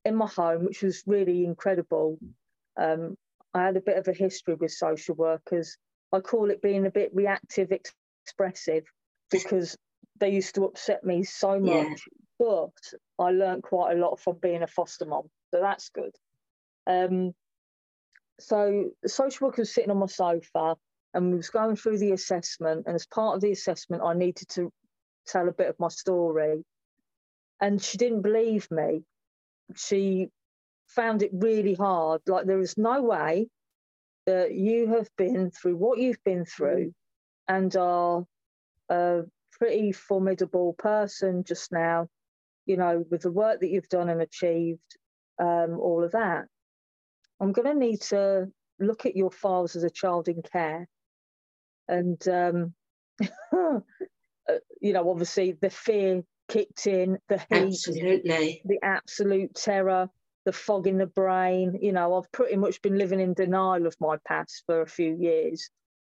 [0.04, 2.18] in my home, which was really incredible.
[2.76, 3.16] Um,
[3.54, 5.76] I had a bit of a history with social workers.
[6.12, 8.84] I call it being a bit reactive expressive
[9.30, 9.76] because
[10.18, 11.72] they used to upset me so much.
[11.72, 11.94] Yeah.
[12.38, 16.14] But I learned quite a lot from being a foster mom, so that's good.
[16.86, 17.32] Um,
[18.38, 20.76] so the social worker was sitting on my sofa
[21.14, 22.84] and we was going through the assessment.
[22.86, 24.70] And as part of the assessment, I needed to
[25.26, 26.62] tell a bit of my story.
[27.60, 29.02] And she didn't believe me.
[29.74, 30.28] She
[30.86, 32.22] found it really hard.
[32.26, 33.48] Like there is no way
[34.26, 36.92] that you have been through what you've been through
[37.48, 38.24] and are
[38.88, 39.22] a
[39.52, 42.08] pretty formidable person just now,
[42.66, 44.96] you know, with the work that you've done and achieved,
[45.38, 46.46] um, all of that.
[47.40, 48.46] I'm going to need to
[48.78, 50.88] look at your files as a child in care.
[51.88, 52.74] And, um,
[53.52, 53.80] uh,
[54.80, 58.62] you know, obviously the fear kicked in, the heat, Absolutely.
[58.64, 60.08] the absolute terror,
[60.46, 61.78] the fog in the brain.
[61.82, 65.14] You know, I've pretty much been living in denial of my past for a few
[65.20, 65.68] years,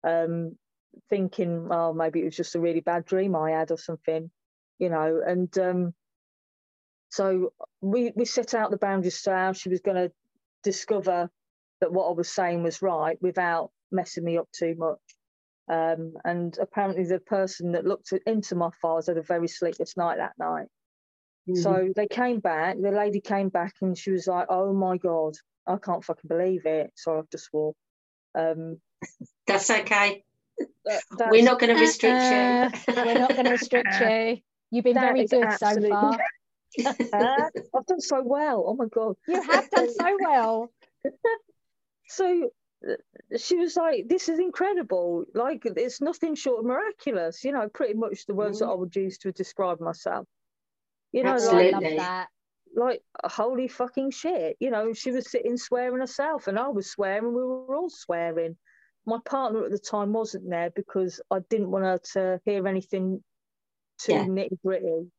[0.03, 0.57] um,
[1.11, 4.31] thinking, well, maybe it was just a really bad dream I had or something,
[4.79, 5.21] you know.
[5.27, 5.95] And um,
[7.11, 10.13] so we, we set out the boundaries to how she was going to
[10.63, 11.29] discover
[11.81, 14.99] that what I was saying was right without messing me up too much.
[15.69, 20.19] Um, and apparently, the person that looked into my files had a very sleepless night
[20.19, 20.67] that night.
[21.51, 21.63] Mm-hmm.
[21.63, 22.77] So they came back.
[22.81, 25.35] The lady came back and she was like, "Oh my god,
[25.67, 27.75] I can't fucking believe it." So I've just swore.
[28.35, 28.81] Um,
[29.47, 30.25] that's okay.
[30.85, 32.95] That, that's, we're not going to restrict uh, you.
[32.95, 34.39] we're not going to restrict you.
[34.71, 36.19] You've been very good so far
[36.87, 38.65] uh, I've done so well.
[38.67, 40.71] Oh my god, you have done so well.
[42.07, 42.51] so
[42.89, 42.95] uh,
[43.37, 45.25] she was like, "This is incredible!
[45.35, 48.61] Like it's nothing short of miraculous." You know, pretty much the words mm.
[48.61, 50.27] that I would use to describe myself.
[51.13, 51.97] You know, Absolutely.
[51.97, 52.27] like,
[52.75, 54.57] like holy fucking shit.
[54.61, 57.35] You know, she was sitting swearing herself, and I was swearing.
[57.35, 58.57] We were all swearing.
[59.07, 63.23] My partner at the time wasn't there because I didn't want her to hear anything
[63.99, 64.25] too yeah.
[64.25, 65.11] nitty gritty.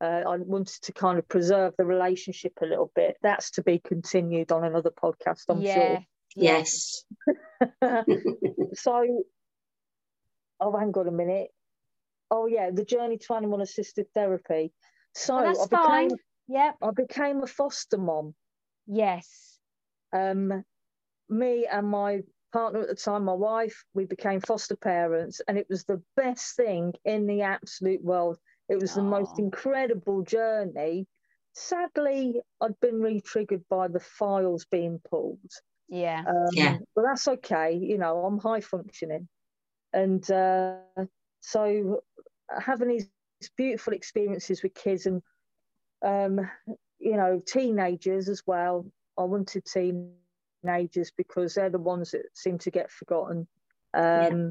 [0.00, 3.16] Uh, I wanted to kind of preserve the relationship a little bit.
[3.22, 5.74] That's to be continued on another podcast, I'm yeah.
[5.74, 6.04] sure.
[6.34, 7.04] Yes.
[8.74, 9.24] so,
[10.60, 11.48] oh, hang on a minute.
[12.30, 14.72] Oh, yeah, the journey to animal assisted therapy.
[15.18, 16.18] So, well, I became, fine.
[16.48, 16.74] Yep.
[16.82, 18.34] I became a foster mom.
[18.86, 19.58] Yes.
[20.12, 20.62] Um,
[21.30, 22.20] me and my
[22.52, 26.54] partner at the time, my wife, we became foster parents, and it was the best
[26.54, 28.38] thing in the absolute world.
[28.68, 31.06] It was the most incredible journey.
[31.54, 35.50] Sadly, I'd been re-triggered by the files being pulled.
[35.88, 36.24] Yeah.
[36.28, 36.76] Um, yeah.
[36.94, 37.72] But that's okay.
[37.72, 39.28] You know, I'm high functioning.
[39.94, 40.76] And uh,
[41.40, 42.02] so
[42.50, 43.08] having these
[43.56, 45.22] beautiful experiences with kids and,
[46.04, 46.40] um,
[46.98, 48.86] you know, teenagers as well.
[49.18, 53.46] I wanted teenagers because they're the ones that seem to get forgotten.
[53.94, 54.50] Um, yeah.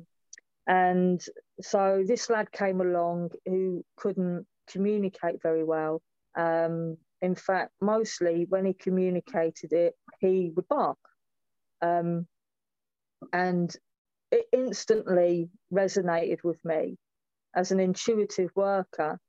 [0.67, 1.25] And
[1.61, 6.01] so this lad came along who couldn't communicate very well.
[6.35, 10.97] Um, in fact, mostly when he communicated it, he would bark.
[11.81, 12.27] Um,
[13.31, 13.75] and
[14.31, 16.97] it instantly resonated with me
[17.55, 19.19] as an intuitive worker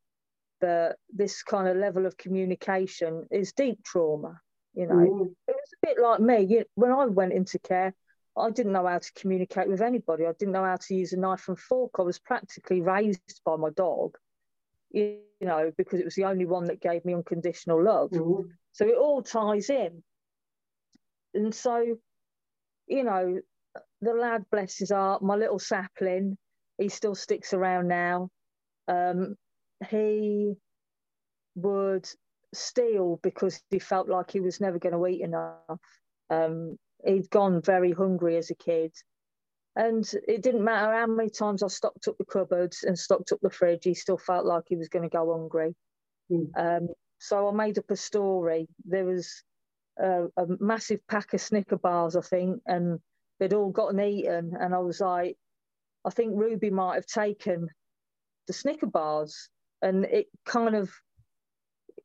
[0.60, 4.40] that this kind of level of communication is deep trauma.
[4.74, 5.34] You know, mm.
[5.48, 6.42] it was a bit like me.
[6.42, 7.94] You, when I went into care,
[8.36, 10.26] I didn't know how to communicate with anybody.
[10.26, 11.92] I didn't know how to use a knife and fork.
[11.98, 14.16] I was practically raised by my dog,
[14.90, 18.10] you, know, because it was the only one that gave me unconditional love.
[18.10, 18.48] Mm.
[18.72, 20.02] So it all ties in.
[21.32, 21.96] And so,
[22.86, 23.40] you know,
[24.02, 26.36] the lad, bless his heart, my little sapling,
[26.78, 28.30] he still sticks around now.
[28.88, 29.36] Um,
[29.88, 30.54] he
[31.54, 32.08] would
[32.54, 35.78] steal because he felt like he was never going to eat enough.
[36.30, 38.92] Um, he'd gone very hungry as a kid.
[39.74, 43.40] And it didn't matter how many times I stocked up the cupboards and stocked up
[43.42, 45.74] the fridge, he still felt like he was going to go hungry.
[46.30, 46.48] Mm.
[46.56, 48.68] Um, so I made up a story.
[48.86, 49.42] There was
[49.98, 53.00] a, a, massive pack of Snicker bars, I think, and
[53.38, 54.54] they'd all gotten eaten.
[54.58, 55.36] And I was like,
[56.06, 57.68] I think Ruby might have taken
[58.46, 59.48] the Snicker bars,
[59.82, 60.90] and it kind of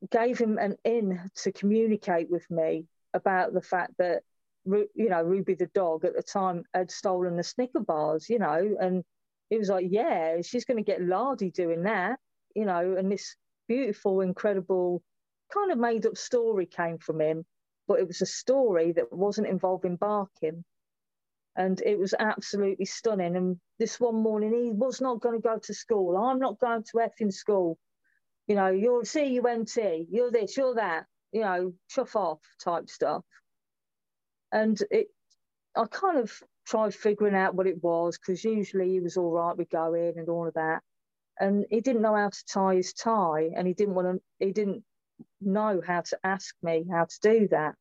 [0.10, 4.24] gave him an in to communicate with me about the fact that
[4.66, 8.76] you know Ruby the dog at the time had stolen the Snicker bars, you know,
[8.80, 9.04] and
[9.52, 12.20] it was like, yeah, she's going to get lardy doing that,
[12.56, 13.36] you know, and this
[13.68, 15.04] beautiful, incredible
[15.54, 17.46] kind of made up story came from him,
[17.88, 20.64] but it was a story that wasn't involving barking
[21.56, 23.36] and it was absolutely stunning.
[23.36, 26.18] And this one morning, he was not going to go to school.
[26.18, 27.78] I'm not going to effing school.
[28.48, 29.78] You know, you're CUNT,
[30.10, 33.24] you're this, you're that, you know, chuff off type stuff.
[34.52, 35.08] And it,
[35.76, 36.32] I kind of
[36.66, 40.30] tried figuring out what it was because usually he was all right with going and
[40.30, 40.82] all of that.
[41.40, 44.46] And he didn't know how to tie his tie, and he didn't want to.
[44.46, 44.84] He didn't
[45.40, 47.76] know how to ask me how to do that.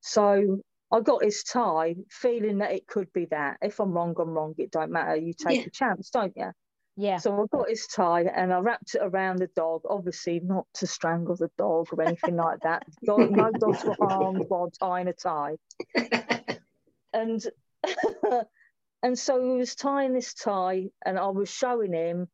[0.00, 0.60] So
[0.94, 3.56] I got his tie, feeling that it could be that.
[3.60, 4.54] If I'm wrong, I'm wrong.
[4.58, 5.16] It don't matter.
[5.16, 5.66] You take yeah.
[5.66, 6.52] a chance, don't you?
[6.96, 7.16] Yeah.
[7.16, 10.86] So I got his tie and I wrapped it around the dog, obviously not to
[10.86, 12.84] strangle the dog or anything like that.
[13.04, 15.56] Dog, no dogs were harmed while tying a tie.
[17.12, 17.44] and
[19.02, 22.28] and so he was tying this tie and I was showing him,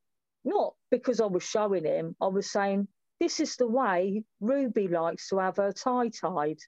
[0.44, 2.88] not because I was showing him, I was saying,
[3.20, 6.58] this is the way Ruby likes to have her tie tied.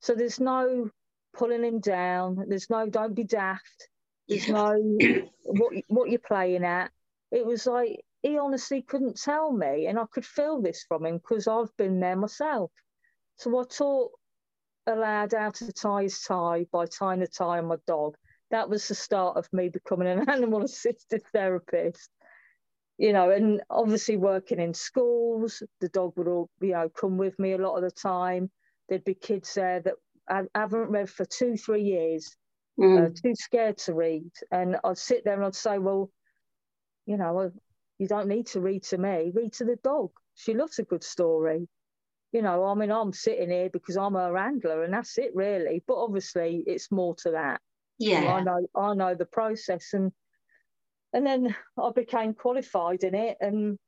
[0.00, 0.90] So there's no
[1.38, 2.44] pulling him down.
[2.48, 3.88] There's no don't be daft.
[4.28, 4.74] There's no
[5.44, 6.90] what what you're playing at.
[7.30, 11.18] It was like he honestly couldn't tell me, and I could feel this from him
[11.18, 12.70] because I've been there myself.
[13.36, 14.10] So I taught
[14.88, 18.16] a lad how to tie his tie by tying a tie on my dog.
[18.50, 22.10] That was the start of me becoming an animal assisted therapist.
[22.96, 27.38] You know, and obviously working in schools, the dog would all, you know, come with
[27.38, 28.50] me a lot of the time.
[28.88, 29.94] There'd be kids there that
[30.28, 32.36] I haven't read for two, three years,
[32.78, 33.06] mm.
[33.06, 34.30] uh, too scared to read.
[34.50, 36.10] And I'd sit there and I'd say, well,
[37.06, 37.50] you know,
[37.98, 40.10] you don't need to read to me, read to the dog.
[40.34, 41.68] She loves a good story.
[42.32, 45.82] You know, I mean, I'm sitting here because I'm her handler and that's it really.
[45.86, 47.60] But obviously it's more to that.
[47.98, 48.32] Yeah.
[48.32, 50.12] I know I know the process and
[51.12, 53.78] and then I became qualified in it and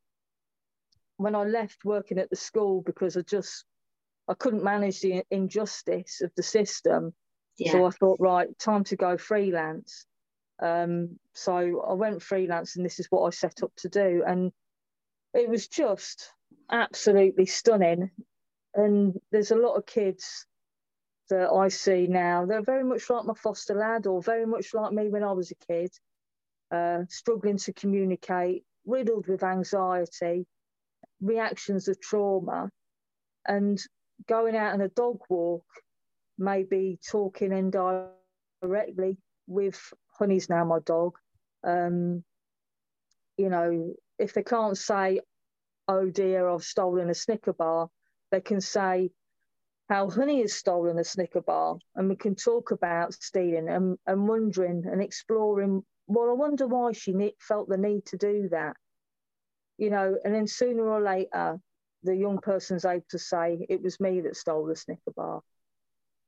[1.19, 3.65] when I left working at the school because I just
[4.31, 7.13] I couldn't manage the injustice of the system.
[7.59, 7.73] Yeah.
[7.73, 10.07] So I thought, right, time to go freelance.
[10.63, 14.23] Um, so I went freelance, and this is what I set up to do.
[14.25, 14.53] And
[15.35, 16.33] it was just
[16.71, 18.11] absolutely stunning.
[18.75, 20.47] And there's a lot of kids
[21.29, 22.47] that I see now.
[22.47, 25.51] They're very much like my foster lad, or very much like me when I was
[25.51, 25.91] a kid,
[26.71, 30.47] uh, struggling to communicate, riddled with anxiety,
[31.21, 32.71] reactions of trauma.
[33.47, 33.81] And
[34.29, 35.65] going out on a dog walk,
[36.39, 39.17] maybe talking indirectly
[39.47, 39.81] with
[40.19, 41.15] Honey's now my dog.
[41.65, 42.25] Um,
[43.37, 45.21] you know, if they can't say,
[45.89, 47.89] "Oh dear, I've stolen a Snicker bar,"
[48.31, 49.11] they can say,
[49.91, 54.29] how Honey has stolen a Snicker bar, and we can talk about stealing and, and
[54.29, 55.83] wondering and exploring.
[56.07, 58.77] Well, I wonder why she felt the need to do that,
[59.79, 60.17] you know.
[60.25, 61.59] And then sooner or later,
[62.03, 65.41] the young person's able to say it was me that stole the Snicker bar,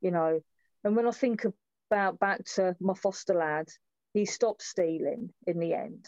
[0.01, 0.41] you know.
[0.85, 1.45] And when I think
[1.91, 3.69] about back to my foster lad,
[4.13, 6.07] he stopped stealing in the end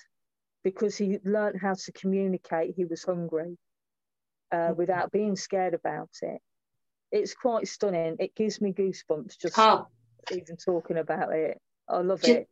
[0.62, 3.56] because he learned how to communicate he was hungry
[4.50, 4.76] uh, mm-hmm.
[4.76, 6.40] without being scared about it.
[7.12, 8.16] It's quite stunning.
[8.18, 9.86] It gives me goosebumps just oh.
[10.32, 11.58] even talking about it.
[11.88, 12.48] I love it.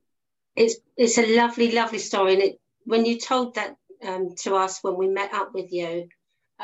[0.55, 3.75] It's it's a lovely, lovely story, and it when you told that
[4.07, 6.09] um, to us when we met up with you,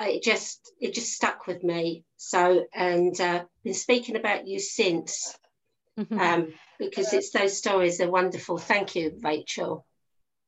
[0.00, 2.04] it just it just stuck with me.
[2.16, 5.36] So, and uh, been speaking about you since,
[5.98, 6.18] mm-hmm.
[6.18, 8.58] um, because it's those stories are wonderful.
[8.58, 9.84] Thank you, Rachel.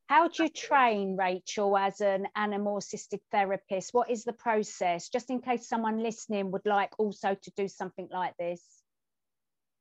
[0.09, 3.95] How do you train, Rachel, as an animal assisted therapist?
[3.95, 8.09] What is the process, just in case someone listening would like also to do something
[8.11, 8.61] like this?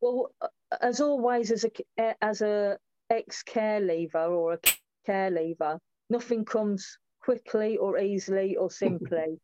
[0.02, 0.48] Well, uh,
[0.82, 2.78] as always, as a as a
[3.10, 4.60] ex care leaver or a
[5.06, 9.40] care leaver, nothing comes quickly or easily or simply.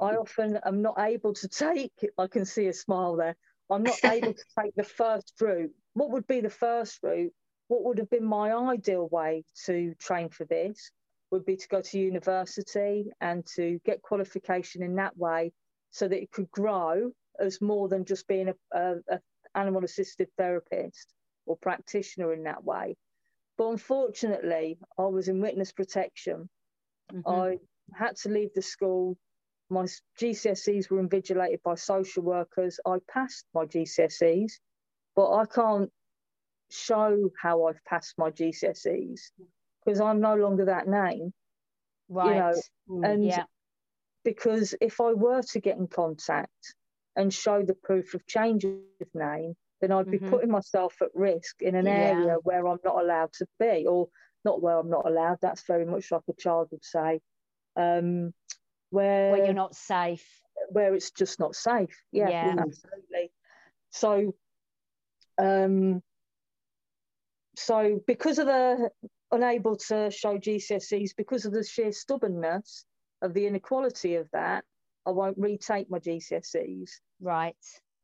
[0.00, 1.92] I often am not able to take.
[2.18, 3.36] I can see a smile there.
[3.70, 5.70] I'm not able to take the first route.
[5.94, 7.32] What would be the first route?
[7.72, 10.90] what would have been my ideal way to train for this
[11.30, 15.50] would be to go to university and to get qualification in that way
[15.90, 17.10] so that it could grow
[17.40, 19.20] as more than just being a, a, a
[19.54, 21.14] animal assisted therapist
[21.46, 22.94] or practitioner in that way.
[23.56, 26.50] But unfortunately, I was in witness protection.
[27.10, 27.30] Mm-hmm.
[27.30, 27.56] I
[27.94, 29.16] had to leave the school.
[29.72, 29.86] My
[30.20, 32.78] GCSEs were invigilated by social workers.
[32.86, 34.52] I passed my GCSEs,
[35.16, 35.90] but I can't
[36.70, 39.20] show how I've passed my GCSEs
[39.84, 41.32] because I'm no longer that name.
[42.10, 42.28] Right.
[42.28, 42.54] You know,
[42.90, 43.44] mm, and yeah.
[44.24, 46.74] because if I were to get in contact
[47.16, 48.74] and show the proof of change of
[49.14, 50.28] name, then I'd be mm-hmm.
[50.28, 51.92] putting myself at risk in an yeah.
[51.92, 54.08] area where I'm not allowed to be, or
[54.44, 55.38] not where I'm not allowed.
[55.40, 57.20] That's very much like a child would say.
[57.76, 58.34] Um,
[58.92, 60.24] where, where you're not safe.
[60.68, 61.98] Where it's just not safe.
[62.12, 62.54] Yeah, yeah.
[62.58, 63.32] absolutely.
[63.90, 64.34] So,
[65.38, 66.02] um,
[67.56, 68.90] so because of the
[69.30, 72.84] unable to show GCSEs, because of the sheer stubbornness
[73.22, 74.64] of the inequality of that,
[75.06, 76.90] I won't retake my GCSEs.
[77.20, 77.56] Right.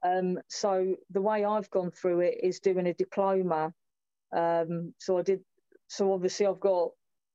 [0.03, 3.75] Um, so the way I've gone through it is doing a diploma.
[4.35, 5.41] Um, so I did.
[5.89, 6.91] So obviously I've got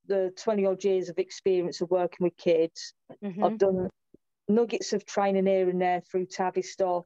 [0.08, 2.94] the twenty odd years of experience of working with kids.
[3.24, 3.44] Mm-hmm.
[3.44, 3.90] I've done
[4.48, 7.06] nuggets of training here and there through Tavistock,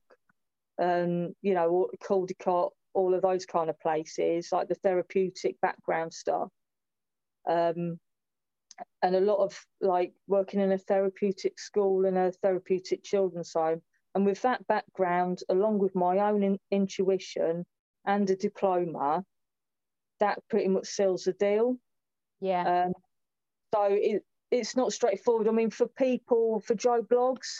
[0.77, 6.49] and you know Caldecott, all of those kind of places, like the therapeutic background stuff.
[7.49, 7.99] Um,
[9.01, 13.81] and a lot of like working in a therapeutic school and a therapeutic children's home.
[14.15, 17.65] And with that background, along with my own in- intuition
[18.05, 19.23] and a diploma,
[20.19, 21.77] that pretty much seals the deal.
[22.39, 22.85] Yeah.
[22.85, 22.93] Um,
[23.73, 25.47] so it, it's not straightforward.
[25.47, 27.59] I mean, for people, for Joe Bloggs,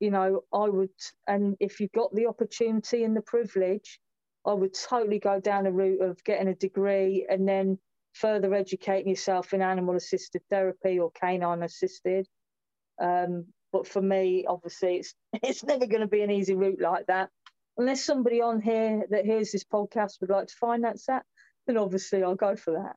[0.00, 0.90] you know, I would,
[1.26, 3.98] and if you've got the opportunity and the privilege,
[4.46, 7.78] I would totally go down the route of getting a degree and then
[8.12, 12.26] further educating yourself in animal assisted therapy or canine assisted.
[13.00, 17.06] Um, but for me, obviously, it's it's never going to be an easy route like
[17.06, 17.30] that.
[17.78, 21.24] Unless somebody on here that hears this podcast would like to finance that,
[21.66, 22.96] then obviously I'll go for that.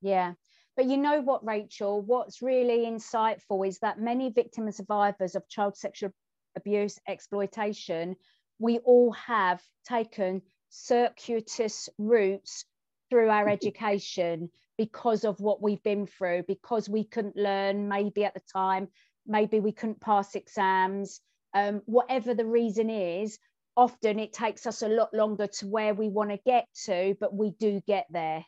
[0.00, 0.34] Yeah.
[0.76, 2.00] But you know what, Rachel?
[2.02, 6.12] What's really insightful is that many victims and survivors of child sexual
[6.56, 8.16] abuse, exploitation,
[8.58, 12.64] we all have taken circuitous routes
[13.10, 18.34] through our education because of what we've been through, because we couldn't learn maybe at
[18.34, 18.88] the time,
[19.26, 21.20] maybe we couldn't pass exams,
[21.54, 23.38] um, whatever the reason is,
[23.76, 27.34] often it takes us a lot longer to where we want to get to, but
[27.34, 28.44] we do get there.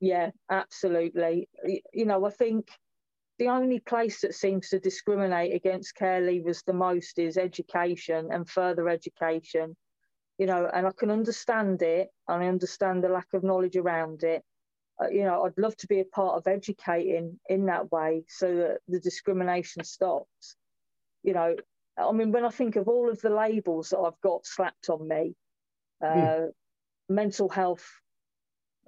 [0.00, 1.48] Yeah, absolutely.
[1.92, 2.68] You know, I think
[3.38, 8.48] the only place that seems to discriminate against care leavers the most is education and
[8.48, 9.76] further education
[10.38, 14.22] you know, and I can understand it and I understand the lack of knowledge around
[14.22, 14.42] it.
[15.00, 18.54] Uh, you know, I'd love to be a part of educating in that way so
[18.56, 20.56] that the discrimination stops.
[21.24, 21.56] You know,
[21.98, 25.06] I mean, when I think of all of the labels that I've got slapped on
[25.08, 25.34] me,
[26.02, 26.48] uh, mm.
[27.08, 27.86] mental health,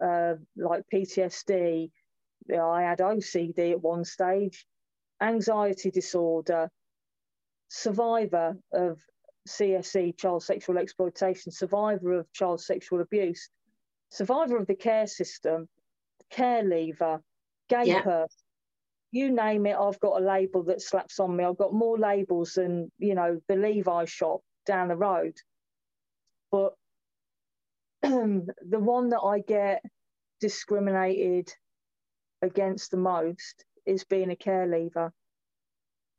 [0.05, 1.91] uh, like PTSD,
[2.51, 4.67] I had OCD at one stage,
[5.23, 6.71] anxiety disorder,
[7.69, 9.01] survivor of
[9.49, 13.49] CSE, child sexual exploitation, survivor of child sexual abuse,
[14.11, 15.69] survivor of the care system,
[16.31, 17.23] care leaver,
[17.69, 18.03] gay yeah.
[18.03, 18.29] person,
[19.13, 21.45] you name it, I've got a label that slaps on me.
[21.45, 25.35] I've got more labels than, you know, the Levi shop down the road.
[26.53, 26.75] But
[28.03, 29.83] the one that I get
[30.41, 31.53] discriminated
[32.43, 35.13] against the most is being a care leaver.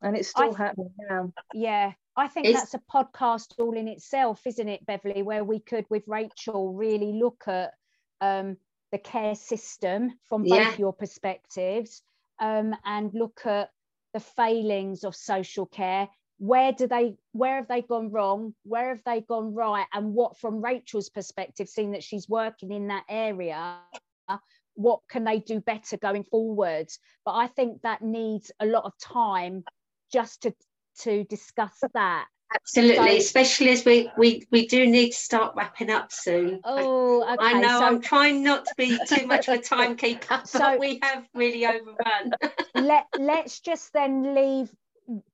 [0.00, 1.32] And it's still th- happening now.
[1.54, 1.92] Yeah.
[2.16, 5.86] I think it's, that's a podcast all in itself, isn't it, Beverley, where we could,
[5.88, 7.72] with Rachel, really look at
[8.20, 8.56] um,
[8.90, 10.76] the care system from both yeah.
[10.76, 12.02] your perspectives
[12.38, 13.70] um, and look at
[14.12, 16.08] the failings of social care
[16.42, 18.52] where do they where have they gone wrong?
[18.64, 19.86] Where have they gone right?
[19.94, 23.78] And what from rachel's perspective seeing that she's working in that area
[24.74, 26.88] what can they do better going forward?
[27.24, 29.64] But i think that needs a lot of time
[30.12, 30.54] just to
[31.00, 32.26] to discuss that.
[32.54, 36.60] Absolutely so, especially as we, we we do need to start wrapping up soon.
[36.64, 37.36] Oh okay.
[37.38, 40.78] i know so, i'm trying not to be too much of a timekeeper so, but
[40.78, 42.32] we have really overrun.
[42.74, 44.70] Let let's just then leave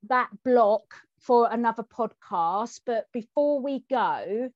[0.07, 0.83] that block
[1.19, 2.81] for another podcast.
[2.85, 4.49] But before we go,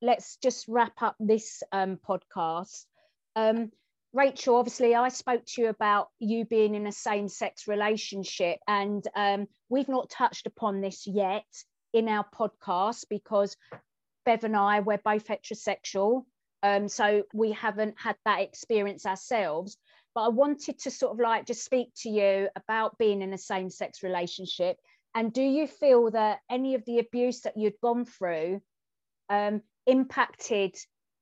[0.00, 2.84] let's just wrap up this um, podcast.
[3.36, 3.70] Um,
[4.12, 9.06] Rachel, obviously, I spoke to you about you being in a same sex relationship, and
[9.16, 11.46] um, we've not touched upon this yet
[11.94, 13.56] in our podcast because
[14.26, 16.24] Bev and I, we're both heterosexual.
[16.62, 19.76] Um, so we haven't had that experience ourselves
[20.14, 23.38] but I wanted to sort of like just speak to you about being in a
[23.38, 24.76] same sex relationship.
[25.14, 28.60] And do you feel that any of the abuse that you'd gone through
[29.28, 30.74] um, impacted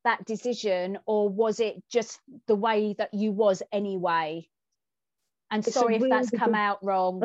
[0.05, 4.49] that decision, or was it just the way that you was anyway?
[5.51, 7.23] And it's sorry if that's come out wrong.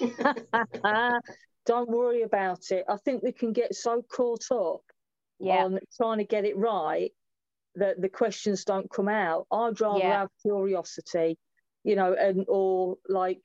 [1.66, 2.84] Don't worry about it.
[2.88, 4.82] I think we can get so caught up
[5.38, 5.64] yeah.
[5.64, 7.12] on trying to get it right
[7.76, 9.46] that the questions don't come out.
[9.50, 10.20] I'd rather yeah.
[10.20, 11.38] have curiosity,
[11.84, 13.44] you know, and or like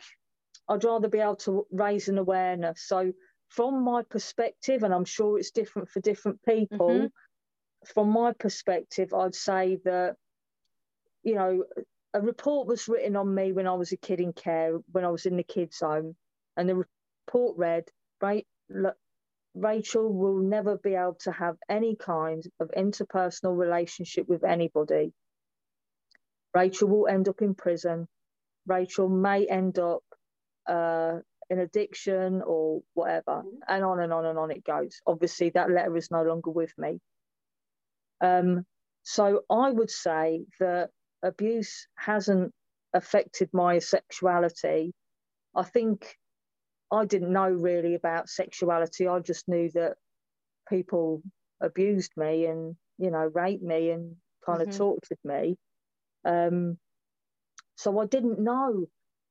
[0.67, 2.83] I'd rather be able to raise an awareness.
[2.87, 3.11] So
[3.49, 7.05] from my perspective, and I'm sure it's different for different people, mm-hmm.
[7.93, 10.15] from my perspective, I'd say that,
[11.23, 11.65] you know,
[12.13, 15.09] a report was written on me when I was a kid in care, when I
[15.09, 16.15] was in the kids' home,
[16.55, 16.85] and the
[17.27, 17.83] report read,
[18.21, 18.47] right,
[19.53, 25.13] Rachel will never be able to have any kind of interpersonal relationship with anybody.
[26.53, 28.07] Rachel will end up in prison.
[28.65, 30.03] Rachel may end up
[30.67, 35.01] uh, in addiction or whatever, and on and on and on it goes.
[35.05, 36.99] Obviously, that letter is no longer with me.
[38.21, 38.65] Um,
[39.03, 40.91] so I would say that
[41.23, 42.53] abuse hasn't
[42.93, 44.93] affected my sexuality.
[45.55, 46.15] I think
[46.91, 49.07] I didn't know really about sexuality.
[49.07, 49.95] I just knew that
[50.69, 51.21] people
[51.61, 54.15] abused me and you know raped me and
[54.45, 54.69] kind mm-hmm.
[54.69, 55.57] of tortured me.
[56.25, 56.77] Um,
[57.75, 58.85] so I didn't know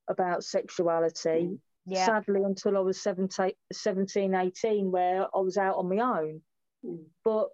[0.09, 2.05] about sexuality mm, yeah.
[2.05, 6.41] sadly until I was 17, 17, 18, where I was out on my own.
[6.85, 7.05] Mm.
[7.23, 7.47] But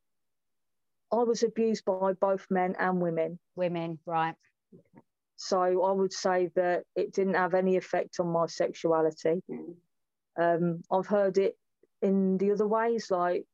[1.12, 3.39] I was abused by both men and women.
[3.55, 4.36] Women, right.
[5.36, 9.43] So I would say that it didn't have any effect on my sexuality.
[9.49, 9.76] Mm.
[10.38, 11.58] Um, I've heard it
[12.02, 13.46] in the other ways, like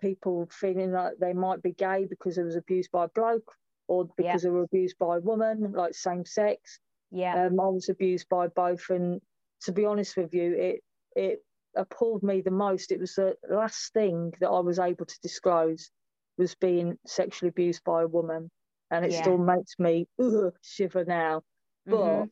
[0.00, 3.52] people feeling like they might be gay because they was abused by a bloke
[3.88, 4.48] or because yeah.
[4.48, 6.78] they were abused by a woman, like same sex.
[7.10, 7.46] Yeah.
[7.46, 8.90] Um, I was abused by both.
[8.90, 9.20] And
[9.62, 10.80] to be honest with you, it
[11.14, 11.44] it
[11.76, 12.92] appalled me the most.
[12.92, 15.90] It was the last thing that I was able to disclose
[16.38, 18.50] was being sexually abused by a woman.
[18.90, 19.22] And it yeah.
[19.22, 21.42] still makes me ugh, shiver now.
[21.86, 22.26] But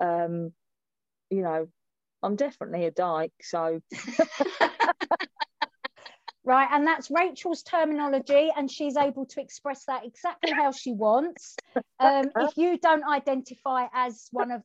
[0.00, 0.06] mm-hmm.
[0.06, 0.52] um,
[1.30, 1.68] you know,
[2.22, 3.32] I'm definitely a dyke.
[3.42, 3.80] So.
[6.44, 11.56] right, and that's Rachel's terminology, and she's able to express that exactly how she wants.
[12.00, 14.62] Um, if you don't identify as one of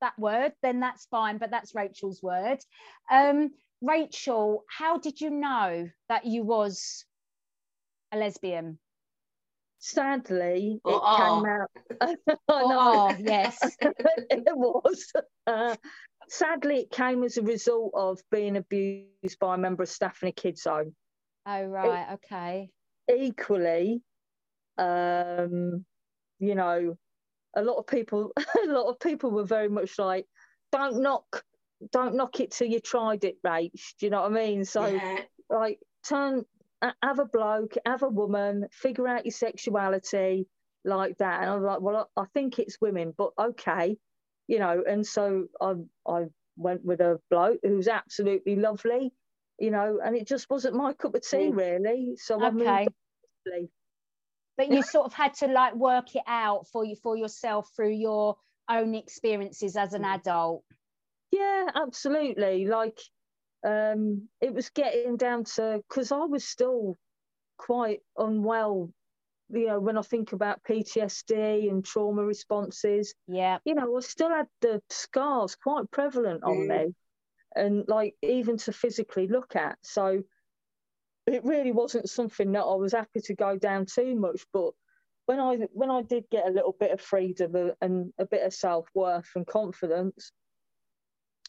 [0.00, 2.58] that word, then that's fine, but that's Rachel's word.
[3.10, 7.04] Um, Rachel, how did you know that you was
[8.12, 8.78] a lesbian?
[9.80, 11.70] Sadly, it came out.
[12.48, 15.12] oh, yes, it was.
[15.46, 15.76] Uh,
[16.28, 20.28] sadly, it came as a result of being abused by a member of staff in
[20.28, 20.94] a kids' home.
[21.46, 22.06] Oh, right.
[22.10, 22.70] It, okay.
[23.14, 24.02] Equally,
[24.76, 25.84] um,
[26.38, 26.96] you know,
[27.56, 28.32] a lot of people,
[28.64, 30.26] a lot of people were very much like,
[30.72, 31.44] don't knock,
[31.92, 33.70] don't knock it till you tried it, Rach.
[33.98, 34.64] Do you know what I mean?
[34.64, 35.20] So, yeah.
[35.48, 36.44] like, turn,
[37.02, 40.46] have a bloke, have a woman, figure out your sexuality
[40.84, 41.42] like that.
[41.42, 43.96] And I'm like, well, I think it's women, but okay
[44.48, 45.74] you know, and so I
[46.06, 46.26] I
[46.56, 49.12] went with a bloke who's absolutely lovely,
[49.58, 52.16] you know, and it just wasn't my cup of tea really.
[52.16, 52.66] So okay.
[52.66, 53.68] I moved.
[54.56, 57.92] But you sort of had to like work it out for you for yourself through
[57.92, 58.36] your
[58.68, 60.16] own experiences as an mm.
[60.16, 60.64] adult.
[61.30, 62.66] Yeah, absolutely.
[62.66, 62.98] Like
[63.64, 66.96] um, it was getting down to because I was still
[67.56, 68.92] quite unwell.
[69.50, 74.28] You know, when I think about PTSD and trauma responses, yeah, you know, I still
[74.28, 76.68] had the scars quite prevalent on mm.
[76.68, 76.94] me,
[77.54, 79.78] and like even to physically look at.
[79.82, 80.22] So
[81.26, 84.44] it really wasn't something that I was happy to go down too much.
[84.52, 84.72] But
[85.26, 88.54] when I when I did get a little bit of freedom and a bit of
[88.54, 90.32] self worth and confidence,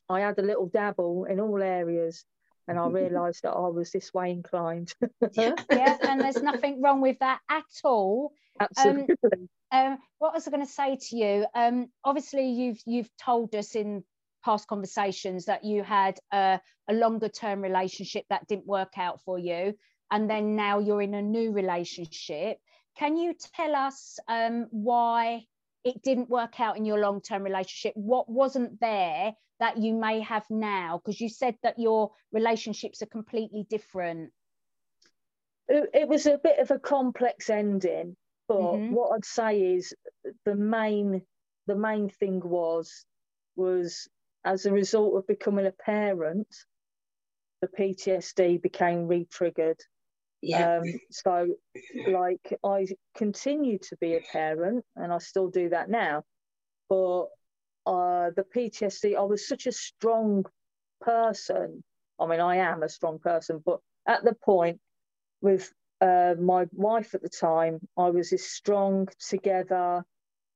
[0.10, 2.26] I had a little dabble in all areas
[2.70, 4.94] and I realised that I was this way inclined.
[5.34, 5.56] yeah,
[6.04, 8.32] and there's nothing wrong with that at all.
[8.60, 9.16] Absolutely.
[9.24, 11.46] Um, um, what was I going to say to you?
[11.56, 14.04] Um, obviously, you've you've told us in
[14.46, 19.40] past conversations that you had a, a longer term relationship that didn't work out for
[19.40, 19.74] you,
[20.12, 22.60] and then now you're in a new relationship.
[22.98, 25.46] Can you tell us um, why
[25.84, 27.94] it didn't work out in your long term relationship?
[27.96, 31.02] What wasn't there that you may have now?
[31.04, 34.32] Because you said that your relationships are completely different.
[35.68, 38.16] It, it was a bit of a complex ending,
[38.48, 38.94] but mm-hmm.
[38.94, 39.94] what I'd say is
[40.46, 41.22] the main
[41.68, 43.06] the main thing was
[43.56, 44.08] was
[44.46, 46.48] as a result of becoming a parent,
[47.62, 49.80] the PTSD became re-triggered.
[50.42, 50.78] Yeah.
[50.78, 51.48] Um, so,
[52.08, 52.88] like, I
[53.18, 56.24] continue to be a parent, and I still do that now.
[56.88, 57.26] But
[57.86, 60.46] uh, the PTSD, I was such a strong
[61.02, 61.84] person.
[62.20, 64.80] I mean, I am a strong person, but at the point
[65.42, 65.72] with
[66.02, 70.04] uh, my wife at the time, I was this strong, together,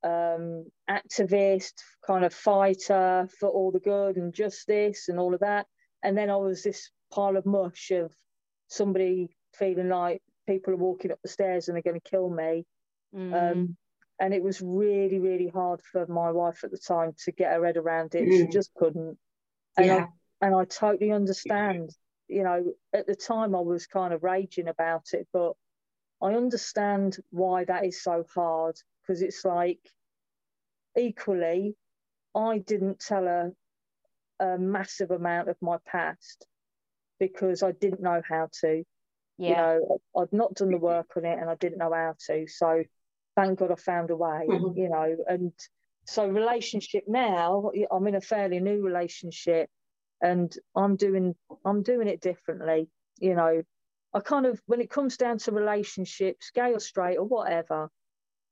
[0.04, 1.74] um, activist,
[2.06, 5.66] kind of fighter for all the good and justice and all of that.
[6.04, 8.14] And then I was this pile of mush of
[8.68, 12.66] somebody feeling like people are walking up the stairs and they're going to kill me.
[13.16, 13.52] Mm.
[13.52, 13.78] Um,
[14.20, 17.66] and it was really, really hard for my wife at the time to get her
[17.66, 18.28] head around it.
[18.28, 18.38] Mm.
[18.38, 19.18] She just couldn't.
[19.78, 20.08] And yeah.
[20.42, 21.90] I, and I totally understand.
[22.28, 25.54] You know, at the time I was kind of raging about it, but
[26.22, 29.80] I understand why that is so hard because it's like
[30.98, 31.76] equally,
[32.34, 33.52] I didn't tell her
[34.40, 36.48] a massive amount of my past
[37.20, 38.84] because I didn't know how to.
[39.38, 39.50] Yeah.
[39.50, 42.48] You know, I'd not done the work on it and I didn't know how to.
[42.48, 42.84] So
[43.36, 44.78] thank God I found a way, mm-hmm.
[44.78, 45.16] you know.
[45.28, 45.52] And
[46.06, 49.70] so relationship now, I'm in a fairly new relationship
[50.22, 52.90] and I'm doing I'm doing it differently.
[53.20, 53.62] You know,
[54.14, 57.90] I kind of when it comes down to relationships, gay or straight or whatever,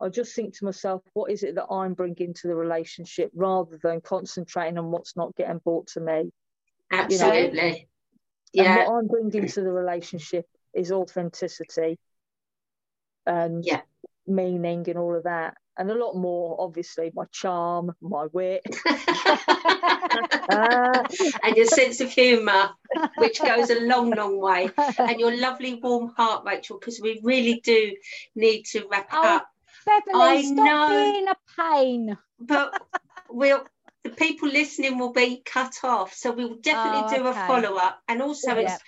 [0.02, 3.80] I just think to myself, what is it that I'm bringing to the relationship rather
[3.82, 6.32] than concentrating on what's not getting brought to me.
[6.92, 7.88] Absolutely.
[8.54, 8.70] You know?
[8.70, 8.80] Yeah.
[8.80, 12.00] And what I'm bringing to the relationship is authenticity
[13.26, 13.82] and yeah
[14.32, 18.62] meaning and all of that and a lot more obviously my charm my wit.
[20.50, 21.04] Uh,
[21.44, 22.70] and your sense of humour
[23.18, 24.70] which goes a long long way.
[25.00, 27.96] And your lovely warm heart rachel because we really do
[28.36, 29.48] need to wrap oh, up.
[29.86, 32.18] Beverley, I stop know, being a pain.
[32.40, 32.82] But
[33.30, 33.66] we'll
[34.04, 37.40] the people listening will be cut off so we'll definitely oh, do okay.
[37.40, 38.00] a follow-up.
[38.08, 38.74] And also yeah.
[38.74, 38.84] it's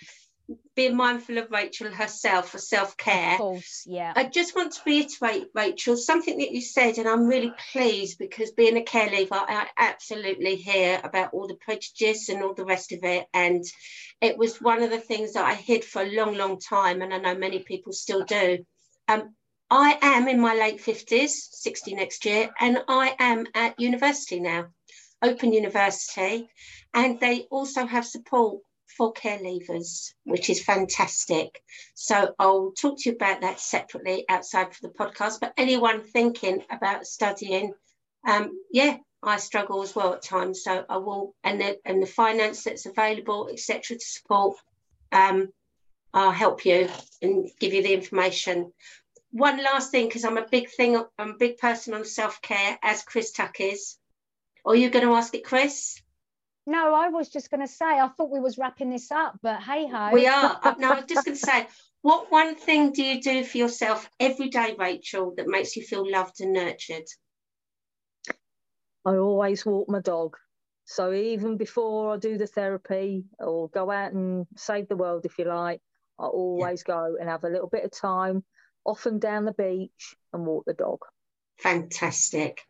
[0.75, 3.33] being mindful of Rachel herself for self care.
[3.33, 4.13] Of course, yeah.
[4.15, 8.51] I just want to reiterate, Rachel, something that you said, and I'm really pleased because
[8.51, 12.91] being a care leaver, I absolutely hear about all the prejudice and all the rest
[12.91, 13.27] of it.
[13.33, 13.63] And
[14.21, 17.13] it was one of the things that I hid for a long, long time, and
[17.13, 18.65] I know many people still do.
[19.07, 19.35] Um,
[19.69, 24.67] I am in my late 50s, 60 next year, and I am at university now,
[25.21, 26.49] Open University,
[26.93, 28.61] and they also have support
[28.97, 31.61] for care leavers, which is fantastic.
[31.93, 35.39] So I'll talk to you about that separately outside for the podcast.
[35.39, 37.73] But anyone thinking about studying,
[38.27, 40.63] um, yeah, I struggle as well at times.
[40.63, 44.57] So I will, and the and the finance that's available, etc., to support,
[45.11, 45.49] um,
[46.13, 46.89] I'll help you
[47.21, 48.71] and give you the information.
[49.31, 52.77] One last thing, because I'm a big thing, I'm a big person on self care,
[52.83, 53.97] as Chris Tuck is.
[54.65, 56.02] Are you going to ask it, Chris?
[56.65, 59.61] No, I was just going to say, I thought we was wrapping this up, but
[59.61, 60.11] hey ho.
[60.13, 60.59] We are.
[60.63, 61.67] Uh, no, I was just going to say,
[62.01, 66.09] what one thing do you do for yourself every day, Rachel, that makes you feel
[66.09, 67.05] loved and nurtured?
[69.05, 70.37] I always walk my dog.
[70.85, 75.37] So even before I do the therapy or go out and save the world, if
[75.37, 75.81] you like,
[76.19, 76.95] I always yeah.
[76.95, 78.43] go and have a little bit of time,
[78.85, 80.99] often down the beach and walk the dog.
[81.59, 82.61] Fantastic.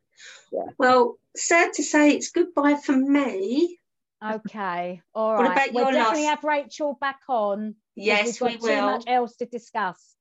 [0.51, 0.71] Yeah.
[0.77, 3.79] Well, sad to say it's goodbye for me.
[4.24, 5.01] Okay.
[5.13, 5.43] All right.
[5.43, 6.30] What about we'll definitely last...
[6.30, 7.76] have Rachel back on.
[7.95, 8.76] Yes, we've got we will.
[8.76, 10.15] Too much else to discuss.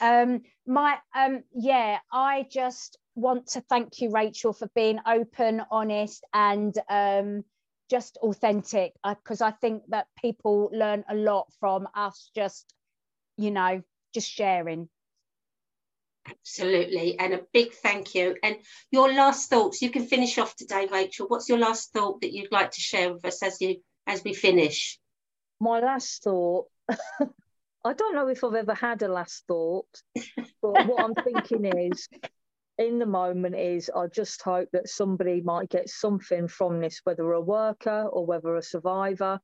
[0.00, 6.24] Um, my um, yeah, I just want to thank you, Rachel, for being open, honest,
[6.32, 7.44] and um,
[7.90, 12.72] just authentic because I, I think that people learn a lot from us just
[13.36, 13.82] you know
[14.14, 14.88] just sharing
[16.28, 18.56] absolutely and a big thank you and
[18.90, 22.52] your last thoughts you can finish off today rachel what's your last thought that you'd
[22.52, 23.76] like to share with us as you
[24.06, 24.98] as we finish
[25.60, 29.88] my last thought i don't know if i've ever had a last thought
[30.62, 32.08] but what i'm thinking is
[32.78, 37.32] in the moment is I just hope that somebody might get something from this, whether
[37.32, 39.40] a worker or whether a survivor.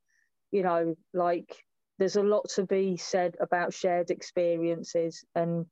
[0.53, 1.57] You know, like
[1.99, 5.25] there's a lot to be said about shared experiences.
[5.35, 5.67] And,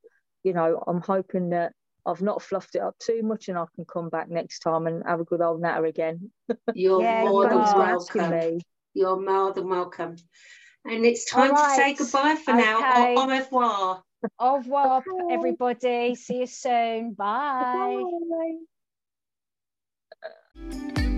[0.45, 1.73] you know, I'm hoping that
[2.05, 5.03] I've not fluffed it up too much and I can come back next time and
[5.07, 6.31] have a good old natter again.
[6.75, 8.31] You're yeah, more than welcome.
[8.31, 8.61] Me.
[8.95, 10.17] You're more than welcome.
[10.85, 11.77] And it's time right.
[11.77, 12.61] to say goodbye for okay.
[12.61, 13.15] now.
[13.17, 14.03] Au revoir.
[14.39, 16.15] Au revoir, everybody.
[16.17, 17.13] See you soon.
[17.15, 18.03] Bye.
[20.57, 21.09] Bye.